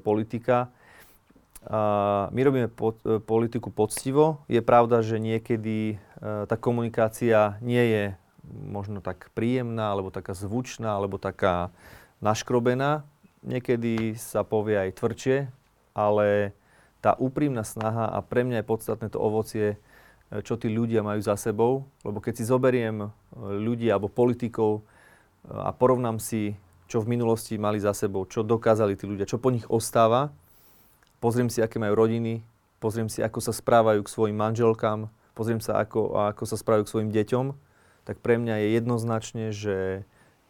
[0.06, 0.70] politika.
[1.66, 4.46] A my robíme pod, e, politiku poctivo.
[4.46, 8.04] Je pravda, že niekedy e, tá komunikácia nie je
[8.46, 11.74] možno tak príjemná, alebo taká zvučná, alebo taká
[12.22, 13.02] naškrobená
[13.46, 15.38] niekedy sa povie aj tvrdšie,
[15.94, 16.52] ale
[17.00, 19.78] tá úprimná snaha a pre mňa je podstatné to ovocie,
[20.34, 24.82] e, čo tí ľudia majú za sebou, lebo keď si zoberiem e, ľudí alebo politikov
[24.82, 26.58] e, a porovnám si,
[26.90, 30.34] čo v minulosti mali za sebou, čo dokázali tí ľudia, čo po nich ostáva,
[31.22, 32.42] pozriem si, aké majú rodiny,
[32.82, 36.94] pozriem si, ako sa správajú k svojim manželkám, pozriem sa, ako, ako sa správajú k
[36.94, 37.46] svojim deťom,
[38.06, 40.06] tak pre mňa je jednoznačne, že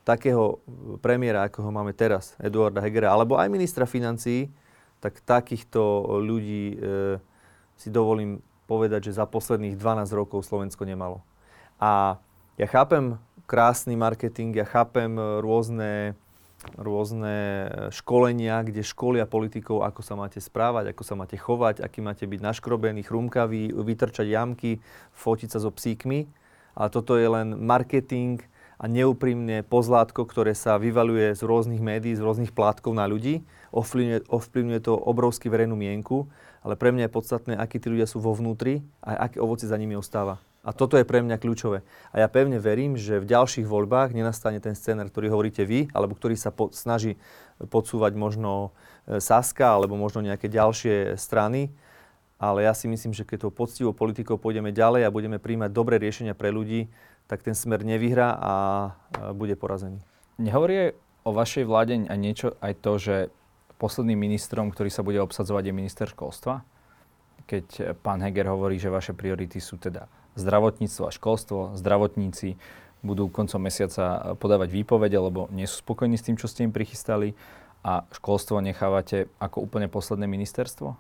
[0.06, 0.62] takého
[1.02, 4.54] premiéra, ako ho máme teraz, Eduarda Hegera, alebo aj ministra financií,
[5.02, 5.82] tak takýchto
[6.22, 6.76] ľudí e,
[7.76, 8.40] si dovolím
[8.70, 11.26] povedať, že za posledných 12 rokov Slovensko nemalo.
[11.82, 12.22] A
[12.56, 13.18] ja chápem
[13.50, 16.18] krásny marketing, ja chápem rôzne,
[16.78, 22.26] rôzne školenia, kde školia politikov, ako sa máte správať, ako sa máte chovať, aký máte
[22.26, 24.82] byť naškrobený, chrumkavý, vytrčať jamky,
[25.14, 26.26] fotiť sa so psíkmi.
[26.76, 28.42] Ale toto je len marketing,
[28.76, 33.44] a neúprimne pozlátko, ktoré sa vyvaluje z rôznych médií, z rôznych plátkov na ľudí.
[33.72, 36.28] Ovplyvňuje, ovplyvňuje to obrovský verejnú mienku,
[36.66, 39.80] ale pre mňa je podstatné, akí tí ľudia sú vo vnútri a aké ovoci za
[39.80, 40.42] nimi ostáva.
[40.66, 41.86] A toto je pre mňa kľúčové.
[42.10, 46.18] A ja pevne verím, že v ďalších voľbách nenastane ten scénar, ktorý hovoríte vy, alebo
[46.18, 47.22] ktorý sa po, snaží
[47.70, 48.74] podsúvať možno
[49.06, 51.70] e, Saska, alebo možno nejaké ďalšie strany.
[52.42, 56.02] Ale ja si myslím, že keď tou poctivou politikou pôjdeme ďalej a budeme príjmať dobré
[56.02, 56.90] riešenia pre ľudí,
[57.26, 58.54] tak ten smer nevyhrá a
[59.34, 59.98] bude porazený.
[60.38, 60.94] Nehovorí
[61.26, 63.16] o vašej vláde aj niečo aj to, že
[63.82, 66.62] posledným ministrom, ktorý sa bude obsadzovať, je minister školstva?
[67.46, 72.58] Keď pán Heger hovorí, že vaše priority sú teda zdravotníctvo a školstvo, zdravotníci,
[73.06, 77.38] budú koncom mesiaca podávať výpovede, lebo nie sú spokojní s tým, čo ste im prichystali
[77.86, 80.98] a školstvo nechávate ako úplne posledné ministerstvo?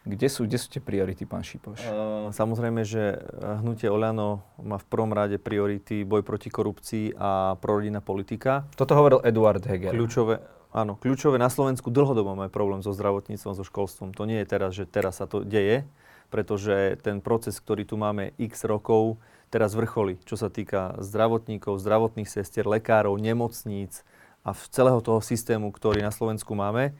[0.00, 1.84] Kde sú, kde sú tie priority, pán Šipoš?
[1.84, 3.20] Uh, samozrejme, že
[3.60, 8.64] hnutie Oľano má v prvom rade priority boj proti korupcii a prorodinná politika.
[8.80, 9.92] Toto hovoril Eduard Heger.
[9.92, 10.40] Kľúčové,
[10.72, 14.16] áno, kľúčové na Slovensku dlhodobo máme problém so zdravotníctvom, so školstvom.
[14.16, 15.84] To nie je teraz, že teraz sa to deje,
[16.32, 19.20] pretože ten proces, ktorý tu máme x rokov,
[19.52, 24.00] teraz vrcholí, čo sa týka zdravotníkov, zdravotných sestier, lekárov, nemocníc
[24.48, 26.96] a celého toho systému, ktorý na Slovensku máme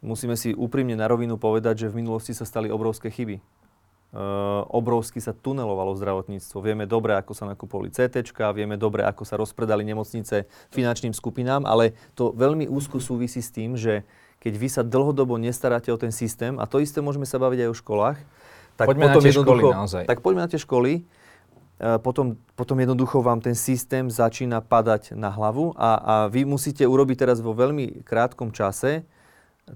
[0.00, 3.40] musíme si úprimne na rovinu povedať, že v minulosti sa stali obrovské chyby.
[4.10, 6.58] Uh, obrovsky sa tunelovalo zdravotníctvo.
[6.58, 8.26] Vieme dobre, ako sa nakupovali CT,
[8.58, 13.78] vieme dobre, ako sa rozpredali nemocnice finančným skupinám, ale to veľmi úzko súvisí s tým,
[13.78, 14.02] že
[14.42, 17.70] keď vy sa dlhodobo nestaráte o ten systém, a to isté môžeme sa baviť aj
[17.70, 18.18] o školách,
[18.74, 20.02] tak poďme potom na tie školy naozaj.
[20.10, 25.30] Tak poďme na tie školy, uh, potom, potom jednoducho vám ten systém začína padať na
[25.30, 29.06] hlavu a, a vy musíte urobiť teraz vo veľmi krátkom čase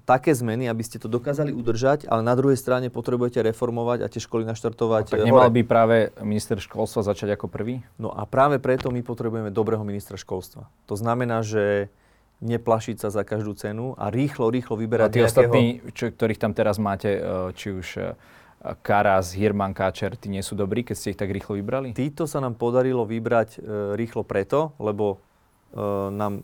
[0.03, 4.19] také zmeny, aby ste to dokázali udržať, ale na druhej strane potrebujete reformovať a tie
[4.19, 5.03] školy naštartovať.
[5.11, 7.79] A tak nemal by práve minister školstva začať ako prvý?
[7.95, 10.67] No a práve preto my potrebujeme dobrého ministra školstva.
[10.91, 11.87] To znamená, že
[12.43, 15.31] neplašiť sa za každú cenu a rýchlo, rýchlo vyberať a tí nejakého...
[15.31, 15.65] ostatní,
[15.95, 17.19] čo, ktorých tam teraz máte, e,
[17.55, 18.03] či už e,
[18.83, 21.95] Karas, Hirman, Káčer, tí nie sú dobrí, keď ste ich tak rýchlo vybrali?
[21.95, 23.59] Títo sa nám podarilo vybrať e,
[23.95, 25.17] rýchlo preto, lebo e,
[26.11, 26.43] nám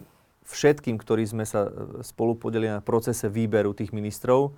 [0.51, 1.71] všetkým, ktorí sme sa e,
[2.03, 4.53] spolu podelili na procese výberu tých ministrov,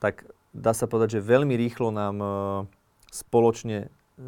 [0.00, 2.28] tak dá sa povedať, že veľmi rýchlo nám e,
[3.12, 4.26] spoločne e,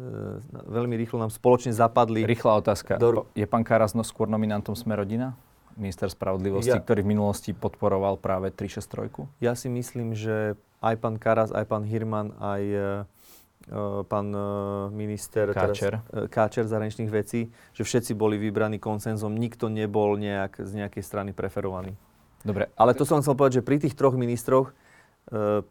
[0.53, 2.23] veľmi rýchlo nám spoločne zapadli.
[2.23, 3.01] Rýchla otázka.
[3.01, 3.27] Do...
[3.33, 5.33] Je pán Karazno skôr nominantom Sme rodina?
[5.77, 6.81] Minister spravodlivosti, ja...
[6.81, 9.29] ktorý v minulosti podporoval práve 363?
[9.37, 12.61] Ja si myslím, že aj pán Karas, aj pán Hirman, aj
[14.07, 14.41] pán eh,
[14.95, 15.99] minister Káčer.
[15.99, 21.03] Teraz, eh, Káčer zahraničných vecí, že všetci boli vybraní konsenzom, nikto nebol nejak, z nejakej
[21.03, 21.99] strany preferovaný.
[22.47, 22.71] Dobre.
[22.79, 24.71] Ale to som chcel povedať, že pri tých troch ministroch
[25.27, 25.65] e,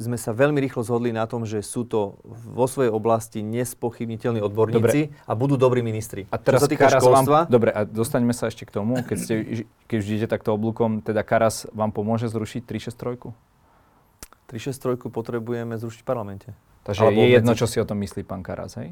[0.00, 5.12] sme sa veľmi rýchlo zhodli na tom, že sú to vo svojej oblasti nespochybniteľní odborníci
[5.12, 5.28] dobre.
[5.28, 6.24] a budú dobrí ministri.
[6.32, 7.38] A teraz Čo sa týka Karas školstva...
[7.44, 9.34] Vám, dobre, a dostaňme sa ešte k tomu, keď, ste,
[9.84, 13.36] keď už idete takto oblúkom, teda Karas vám pomôže zrušiť 363?
[14.48, 16.48] 363 potrebujeme zrušiť v parlamente.
[16.82, 18.90] Takže Alebo je jedno, čo si o tom myslí pán Karas, hej?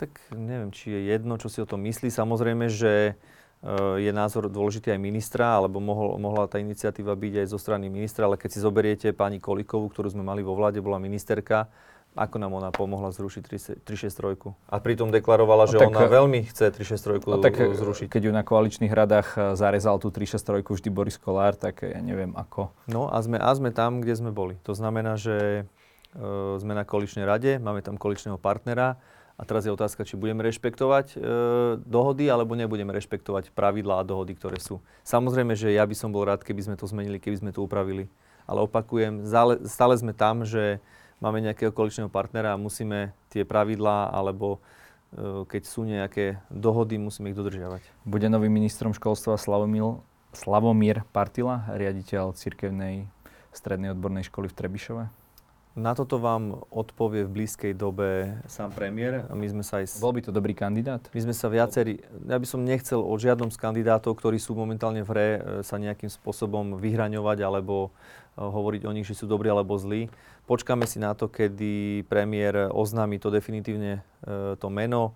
[0.00, 2.08] Tak neviem, či je jedno, čo si o tom myslí.
[2.08, 7.46] Samozrejme, že eh, je názor dôležitý aj ministra, alebo mohol, mohla tá iniciatíva byť aj
[7.52, 10.96] zo strany ministra, ale keď si zoberiete pani Kolikovú, ktorú sme mali vo vláde, bola
[10.96, 11.68] ministerka,
[12.16, 13.42] ako nám ona pomohla zrušiť
[13.84, 14.72] 363?
[14.72, 18.06] A pritom deklarovala, no, že tak, ona veľmi chce 363 no, tak, zrušiť.
[18.08, 22.32] Keď ju na koaličných radách eh, zarezal tú 363 vždy Boris Kolár, tak ja neviem
[22.32, 22.72] ako.
[22.88, 24.56] No a sme, a sme tam, kde sme boli.
[24.64, 25.68] To znamená, že
[26.58, 28.96] sme na koaličnej rade, máme tam koaličného partnera
[29.38, 31.16] a teraz je otázka, či budeme rešpektovať e,
[31.86, 34.82] dohody alebo nebudeme rešpektovať pravidlá a dohody, ktoré sú.
[35.06, 38.10] Samozrejme, že ja by som bol rád, keby sme to zmenili, keby sme to upravili.
[38.50, 39.22] Ale opakujem,
[39.62, 40.82] stále sme tam, že
[41.22, 44.58] máme nejakého koaličného partnera a musíme tie pravidlá alebo
[45.14, 47.86] e, keď sú nejaké dohody, musíme ich dodržiavať.
[48.02, 50.02] Bude novým ministrom školstva Slavomír,
[50.34, 53.06] Slavomír Partila, riaditeľ cirkevnej
[53.54, 55.27] strednej odbornej školy v Trebišove?
[55.76, 59.28] Na toto vám odpovie v blízkej dobe sám premiér.
[59.30, 60.00] My sme sa aj...
[60.02, 61.04] Bol by to dobrý kandidát?
[61.14, 62.02] My sme sa viacerí...
[62.26, 65.78] Ja by som nechcel o žiadnom z kandidátov, ktorí sú momentálne v hre, e, sa
[65.78, 67.94] nejakým spôsobom vyhraňovať alebo
[68.34, 70.10] e, hovoriť o nich, že sú dobrí alebo zlí.
[70.50, 75.14] Počkáme si na to, kedy premiér oznámi to definitívne e, to meno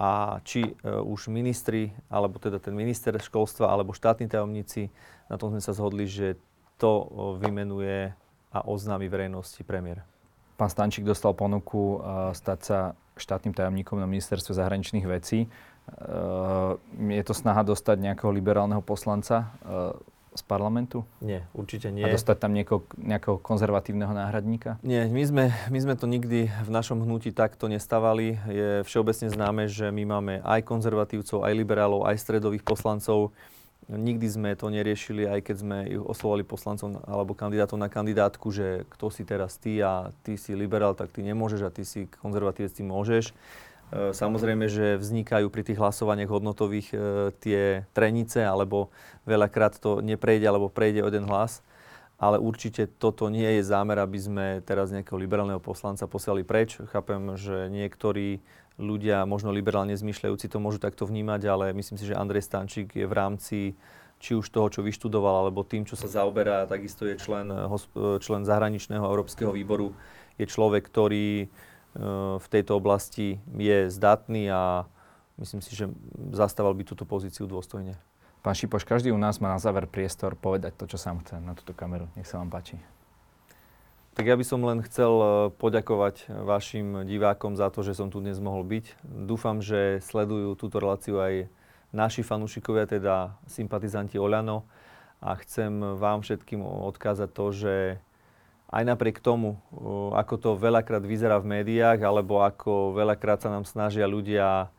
[0.00, 4.88] a či už ministri, alebo teda ten minister školstva, alebo štátni tajomníci,
[5.28, 6.40] na tom sme sa zhodli, že
[6.80, 7.04] to
[7.36, 8.16] vymenuje
[8.50, 10.02] a oznámi verejnosti premiér.
[10.58, 12.78] Pán Stančík dostal ponuku uh, stať sa
[13.16, 15.48] štátnym tajomníkom na ministerstve zahraničných vecí.
[15.88, 16.76] Uh,
[17.10, 19.96] je to snaha dostať nejakého liberálneho poslanca uh,
[20.30, 21.02] z parlamentu?
[21.18, 22.06] Nie, určite nie.
[22.06, 24.78] A dostať tam nieko, nejakého konzervatívneho náhradníka?
[24.86, 28.38] Nie, my sme, my sme to nikdy v našom hnutí takto nestávali.
[28.46, 33.34] Je všeobecne známe, že my máme aj konzervatívcov, aj liberálov, aj stredových poslancov.
[33.90, 39.10] Nikdy sme to neriešili, aj keď sme oslovali poslancov alebo kandidátov na kandidátku, že kto
[39.10, 42.86] si teraz ty a ty si liberál, tak ty nemôžeš a ty si konzervatívec, ty
[42.86, 43.34] môžeš.
[43.90, 46.96] E, samozrejme, že vznikajú pri tých hlasovaniach hodnotových e,
[47.42, 48.94] tie trenice, alebo
[49.26, 51.58] veľakrát to neprejde, alebo prejde o jeden hlas.
[52.20, 56.78] Ale určite toto nie je zámer, aby sme teraz nejakého liberálneho poslanca posielali preč.
[56.94, 58.38] Chápem, že niektorí
[58.80, 63.04] ľudia, možno liberálne zmyšľajúci, to môžu takto vnímať, ale myslím si, že Andrej Stančík je
[63.04, 63.58] v rámci
[64.20, 67.48] či už toho, čo vyštudoval, alebo tým, čo sa zaoberá, takisto je člen,
[68.20, 69.96] člen zahraničného európskeho výboru,
[70.36, 71.46] je človek, ktorý e,
[72.36, 74.84] v tejto oblasti je zdatný a
[75.40, 75.88] myslím si, že
[76.36, 77.96] zastával by túto pozíciu dôstojne.
[78.44, 81.56] Pán Šipoš, každý u nás má na záver priestor povedať to, čo sám chce na
[81.56, 82.08] túto kameru.
[82.16, 82.99] Nech sa vám páči.
[84.10, 88.18] Tak ja by som len chcel e, poďakovať vašim divákom za to, že som tu
[88.18, 88.98] dnes mohol byť.
[89.06, 91.46] Dúfam, že sledujú túto reláciu aj
[91.94, 94.66] naši fanúšikovia, teda sympatizanti Oľano.
[95.22, 97.74] A chcem vám všetkým odkázať to, že
[98.74, 99.78] aj napriek tomu, e,
[100.18, 104.74] ako to veľakrát vyzerá v médiách, alebo ako veľakrát sa nám snažia ľudia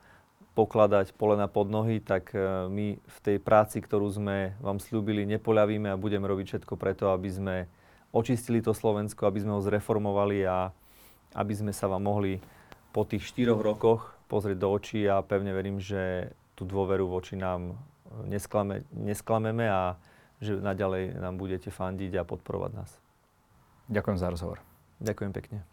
[0.60, 5.88] pokladať polena pod nohy, tak e, my v tej práci, ktorú sme vám slúbili, nepoľavíme
[5.88, 7.56] a budeme robiť všetko preto, aby sme
[8.12, 10.72] očistili to Slovensko, aby sme ho zreformovali a
[11.36, 12.44] aby sme sa vám mohli
[12.92, 17.80] po tých štyroch rokoch pozrieť do očí a pevne verím, že tú dôveru voči nám
[18.28, 19.96] nesklame, nesklameme a
[20.44, 22.92] že naďalej nám budete fandiť a podporovať nás.
[23.88, 24.58] Ďakujem za rozhovor.
[25.00, 25.71] Ďakujem pekne.